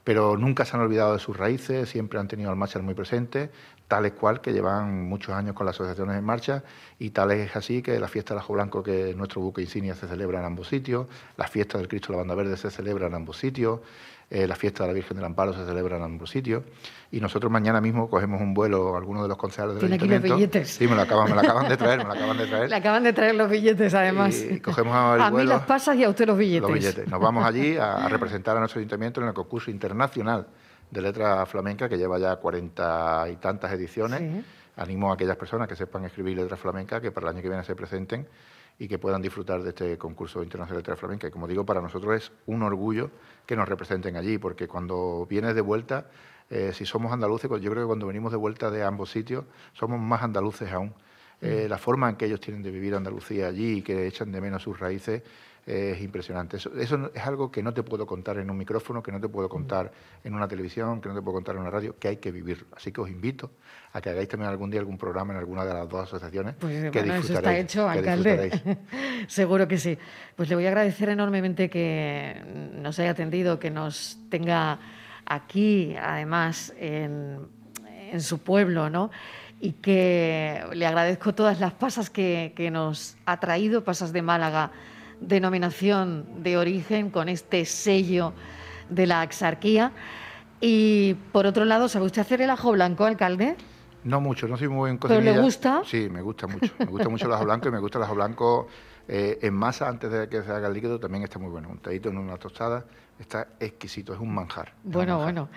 Pero 0.03 0.37
nunca 0.37 0.65
se 0.65 0.75
han 0.75 0.81
olvidado 0.81 1.13
de 1.13 1.19
sus 1.19 1.37
raíces, 1.37 1.87
siempre 1.87 2.19
han 2.19 2.27
tenido 2.27 2.49
al 2.49 2.55
Marshall 2.55 2.83
muy 2.83 2.95
presente, 2.95 3.51
tales 3.87 4.13
cual 4.13 4.41
que 4.41 4.53
llevan 4.53 5.03
muchos 5.07 5.35
años 5.35 5.53
con 5.55 5.67
las 5.67 5.75
asociaciones 5.75 6.17
en 6.17 6.23
marcha, 6.23 6.63
y 6.97 7.11
tal 7.11 7.29
es 7.29 7.55
así 7.55 7.83
que 7.83 7.99
la 7.99 8.07
fiesta 8.07 8.33
del 8.33 8.41
Ajo 8.41 8.53
Blanco, 8.53 8.81
que 8.81 9.13
nuestro 9.13 9.41
buque 9.41 9.61
insignia, 9.61 9.93
se 9.93 10.07
celebra 10.07 10.39
en 10.39 10.45
ambos 10.45 10.67
sitios, 10.67 11.05
la 11.37 11.47
fiesta 11.47 11.77
del 11.77 11.87
Cristo 11.87 12.07
de 12.07 12.13
la 12.13 12.17
Banda 12.19 12.33
Verde 12.33 12.57
se 12.57 12.71
celebra 12.71 13.05
en 13.05 13.13
ambos 13.13 13.37
sitios, 13.37 13.81
eh, 14.31 14.45
la 14.45 14.55
fiesta 14.55 14.83
de 14.83 14.89
la 14.89 14.93
Virgen 14.93 15.17
del 15.17 15.25
Amparo 15.25 15.53
se 15.53 15.65
celebra 15.65 15.97
en 15.97 16.03
ambos 16.03 16.29
sitios. 16.29 16.63
Y 17.11 17.19
nosotros 17.19 17.51
mañana 17.51 17.81
mismo 17.81 18.07
cogemos 18.09 18.39
un 18.39 18.53
vuelo, 18.53 18.95
algunos 18.95 19.23
de 19.23 19.29
los 19.29 19.37
concejales 19.37 19.75
del 19.75 19.79
Tiene 19.79 19.95
ayuntamiento. 19.95 20.25
Aquí 20.25 20.29
los 20.29 20.37
billetes. 20.37 20.69
Sí, 20.69 20.87
me 20.87 20.95
lo, 20.95 21.01
acaban, 21.01 21.67
de 21.67 21.77
traer, 21.77 21.97
me 21.99 22.05
lo 22.05 22.11
acaban 22.13 22.37
de 22.37 22.45
traer. 22.45 22.69
Le 22.69 22.75
acaban 22.75 23.03
de 23.03 23.13
traer 23.13 23.35
los 23.35 23.49
billetes, 23.49 23.93
además. 23.95 24.39
Y 24.39 24.59
cogemos 24.59 24.95
a 24.95 25.31
mí 25.31 25.43
las 25.43 25.63
pasas 25.63 25.95
y 25.95 26.03
a 26.03 26.09
usted 26.09 26.27
los 26.27 26.37
billetes. 26.37 26.61
Los 26.61 26.73
billetes. 26.73 27.07
Nos 27.07 27.19
vamos 27.19 27.43
allí 27.43 27.75
a, 27.77 28.07
representar 28.09 28.55
a 28.57 28.59
nuestro 28.59 28.79
ayuntamiento 28.79 29.19
en 29.19 29.29
el 29.29 29.33
concurso 29.33 29.71
internacional 29.71 30.45
de 30.91 31.01
letra 31.01 31.45
flamenca 31.47 31.89
que 31.89 31.97
lleva 31.97 32.19
ya 32.19 32.35
cuarenta 32.35 33.25
y 33.31 33.37
tantas 33.37 33.71
ediciones. 33.71 34.45
Animo 34.79 35.11
a 35.11 35.15
aquellas 35.15 35.37
personas 35.37 35.67
que 35.67 35.75
sepan 35.75 36.05
escribir 36.05 36.37
letra 36.37 36.57
flamenca 36.57 37.01
que 37.01 37.11
para 37.11 37.27
el 37.27 37.35
año 37.35 37.41
que 37.41 37.49
viene 37.49 37.63
se 37.63 37.75
presenten 37.75 38.27
y 38.79 38.87
que 38.87 38.97
puedan 38.97 39.21
disfrutar 39.21 39.61
de 39.61 39.69
este 39.69 39.97
concurso 39.97 40.41
internacional 40.41 40.77
de 40.77 40.83
letra 40.83 40.95
flamenca. 40.95 41.27
Y 41.27 41.31
como 41.31 41.47
digo, 41.47 41.65
para 41.65 41.81
nosotros 41.81 42.15
es 42.15 42.31
un 42.45 42.63
orgullo 42.63 43.11
que 43.45 43.57
nos 43.57 43.67
representen 43.67 44.15
allí, 44.15 44.37
porque 44.37 44.67
cuando 44.67 45.27
vienes 45.29 45.53
de 45.53 45.61
vuelta, 45.61 46.09
eh, 46.49 46.71
si 46.73 46.85
somos 46.85 47.11
andaluces, 47.11 47.49
yo 47.61 47.71
creo 47.71 47.83
que 47.83 47.87
cuando 47.87 48.07
venimos 48.07 48.31
de 48.31 48.37
vuelta 48.37 48.71
de 48.71 48.83
ambos 48.83 49.11
sitios, 49.11 49.43
somos 49.73 49.99
más 49.99 50.23
andaluces 50.23 50.71
aún. 50.71 50.93
Eh, 51.41 51.65
mm. 51.65 51.69
la 51.69 51.77
forma 51.77 52.09
en 52.09 52.15
que 52.15 52.25
ellos 52.25 52.39
tienen 52.39 52.63
de 52.63 52.71
vivir 52.71 52.95
Andalucía 52.95 53.47
allí 53.47 53.77
y 53.77 53.81
que 53.81 54.07
echan 54.07 54.31
de 54.31 54.41
menos 54.41 54.63
sus 54.63 54.79
raíces 54.79 55.23
es 55.69 56.01
impresionante. 56.01 56.57
Eso, 56.57 56.71
es 57.13 57.21
algo 57.27 57.51
que 57.51 57.61
no 57.61 57.73
te 57.73 57.83
puedo 57.83 58.07
contar 58.07 58.39
en 58.39 58.49
un 58.49 58.57
micrófono, 58.57 59.03
que 59.03 59.11
no 59.11 59.21
te 59.21 59.29
puedo 59.29 59.47
contar 59.47 59.91
en 60.23 60.33
una 60.33 60.47
televisión, 60.47 60.99
que 60.99 61.09
no 61.09 61.15
te 61.15 61.21
puedo 61.21 61.35
contar 61.35 61.55
en 61.55 61.61
una 61.61 61.69
radio, 61.69 61.95
que 61.99 62.07
hay 62.07 62.17
que 62.17 62.31
vivir. 62.31 62.65
Así 62.75 62.91
que 62.91 63.01
os 63.01 63.09
invito 63.09 63.51
a 63.93 64.01
que 64.01 64.09
hagáis 64.09 64.27
también 64.27 64.49
algún 64.49 64.71
día 64.71 64.79
algún 64.79 64.97
programa 64.97 65.33
en 65.33 65.39
alguna 65.39 65.65
de 65.65 65.73
las 65.75 65.87
dos 65.87 66.03
asociaciones. 66.07 66.55
Pues 66.59 66.91
que 66.91 66.99
bueno, 66.99 67.15
eso 67.15 67.33
está 67.33 67.55
hecho, 67.55 67.87
alcalde. 67.87 68.79
Seguro 69.27 69.67
que 69.67 69.77
sí. 69.77 69.95
Pues 70.35 70.49
le 70.49 70.55
voy 70.55 70.65
a 70.65 70.69
agradecer 70.69 71.09
enormemente 71.09 71.69
que 71.69 72.41
nos 72.73 72.97
haya 72.97 73.11
atendido, 73.11 73.59
que 73.59 73.69
nos 73.69 74.17
tenga 74.31 74.79
aquí, 75.25 75.95
además, 76.01 76.73
en, 76.79 77.47
en 78.11 78.21
su 78.21 78.39
pueblo, 78.39 78.89
¿no? 78.89 79.11
y 79.61 79.73
que 79.73 80.63
le 80.71 80.85
agradezco 80.85 81.35
todas 81.35 81.59
las 81.59 81.73
pasas 81.73 82.09
que, 82.09 82.53
que, 82.55 82.71
nos 82.71 83.17
ha 83.25 83.41
traído, 83.41 83.83
pasas 83.83 84.13
de 84.13 84.21
Málaga 84.21 84.71
denominación 85.21 86.43
de 86.43 86.57
origen, 86.57 87.09
con 87.09 87.29
este 87.29 87.65
sello 87.65 88.33
de 88.89 89.07
la 89.07 89.23
exarquía. 89.23 89.91
Y 90.61 91.15
por 91.31 91.45
otro 91.45 91.65
lado, 91.65 91.87
¿sabe 91.87 92.05
usted 92.05 92.21
hacer 92.21 92.41
el 92.41 92.49
ajo 92.49 92.71
blanco, 92.71 93.05
alcalde? 93.05 93.55
No 94.03 94.21
mucho, 94.21 94.47
no 94.47 94.57
soy 94.57 94.67
muy 94.67 94.77
buen 94.77 94.97
cocinilla. 94.97 95.23
¿Pero 95.23 95.35
le 95.37 95.41
gusta? 95.41 95.81
Sí, 95.85 96.09
me 96.09 96.21
gusta 96.21 96.47
mucho. 96.47 96.73
Me 96.79 96.85
gusta 96.85 97.09
mucho 97.09 97.25
el 97.27 97.33
ajo 97.33 97.45
blanco 97.45 97.67
y 97.67 97.71
me 97.71 97.79
gusta 97.79 97.97
el 97.97 98.03
ajo 98.05 98.15
blanco 98.15 98.67
eh, 99.11 99.39
en 99.41 99.55
masa 99.55 99.89
antes 99.89 100.11
de 100.11 100.29
que 100.29 100.43
se 100.43 100.51
haga 100.51 100.67
el 100.67 100.73
líquido. 100.75 100.99
También 100.99 101.23
está 101.23 101.39
muy 101.39 101.49
bueno. 101.49 101.67
Un 101.69 101.79
tadito 101.79 102.09
en 102.09 102.19
una 102.19 102.37
tostada 102.37 102.85
está 103.17 103.47
exquisito, 103.59 104.13
es 104.13 104.19
un 104.19 104.31
manjar. 104.31 104.71
Bueno, 104.83 105.17
bueno. 105.17 105.49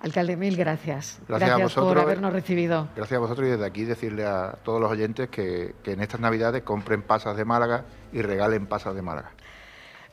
Alcalde, 0.00 0.36
mil 0.36 0.56
gracias. 0.56 1.18
Gracias, 1.26 1.50
a 1.50 1.56
vosotros, 1.56 1.94
por 1.94 1.98
habernos 1.98 2.32
recibido. 2.34 2.88
Gracias 2.94 3.16
a 3.16 3.20
vosotros 3.20 3.48
y 3.48 3.50
desde 3.52 3.64
aquí 3.64 3.84
decirle 3.84 4.26
a 4.26 4.58
todos 4.62 4.78
los 4.78 4.90
oyentes 4.90 5.30
que, 5.30 5.74
que 5.82 5.92
en 5.92 6.02
estas 6.02 6.20
Navidades 6.20 6.62
compren 6.62 7.00
pasas 7.00 7.34
de 7.36 7.46
Málaga 7.46 7.86
y 8.12 8.20
regalen 8.20 8.66
pasas 8.66 8.94
de 8.94 9.00
Málaga. 9.00 9.32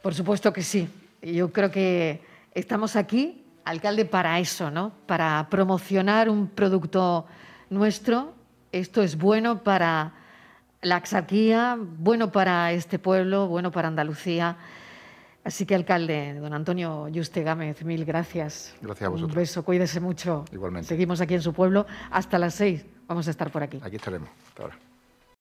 Por 0.01 0.13
supuesto 0.13 0.53
que 0.53 0.63
sí. 0.63 0.89
Yo 1.21 1.51
creo 1.51 1.69
que 1.69 2.23
estamos 2.53 2.95
aquí, 2.95 3.45
alcalde, 3.65 4.05
para 4.05 4.39
eso, 4.39 4.71
¿no? 4.71 4.93
Para 5.05 5.47
promocionar 5.49 6.29
un 6.29 6.47
producto 6.47 7.25
nuestro. 7.69 8.33
Esto 8.71 9.01
es 9.01 9.17
bueno 9.17 9.63
para 9.63 10.13
la 10.85 10.97
Axarquía, 10.97 11.77
bueno 11.79 12.31
para 12.31 12.71
este 12.71 12.99
pueblo, 12.99 13.47
bueno 13.47 13.71
para 13.71 13.87
Andalucía. 13.87 14.57
Así 15.43 15.65
que, 15.65 15.75
alcalde, 15.75 16.33
don 16.35 16.53
Antonio 16.53 17.07
Yuste 17.07 17.43
Gámez, 17.43 17.83
mil 17.83 18.05
gracias. 18.05 18.75
Gracias 18.81 19.07
a 19.07 19.09
vosotros. 19.09 19.35
Un 19.35 19.41
beso, 19.41 19.65
cuídese 19.65 19.99
mucho. 19.99 20.45
Igualmente. 20.51 20.87
Seguimos 20.87 21.21
aquí 21.21 21.33
en 21.33 21.41
su 21.41 21.53
pueblo 21.53 21.85
hasta 22.11 22.39
las 22.39 22.55
seis. 22.55 22.85
Vamos 23.07 23.27
a 23.27 23.31
estar 23.31 23.51
por 23.51 23.63
aquí. 23.63 23.79
Aquí 23.83 23.97
estaremos. 23.97 24.29
Hasta 24.47 24.63
ahora. 24.63 24.75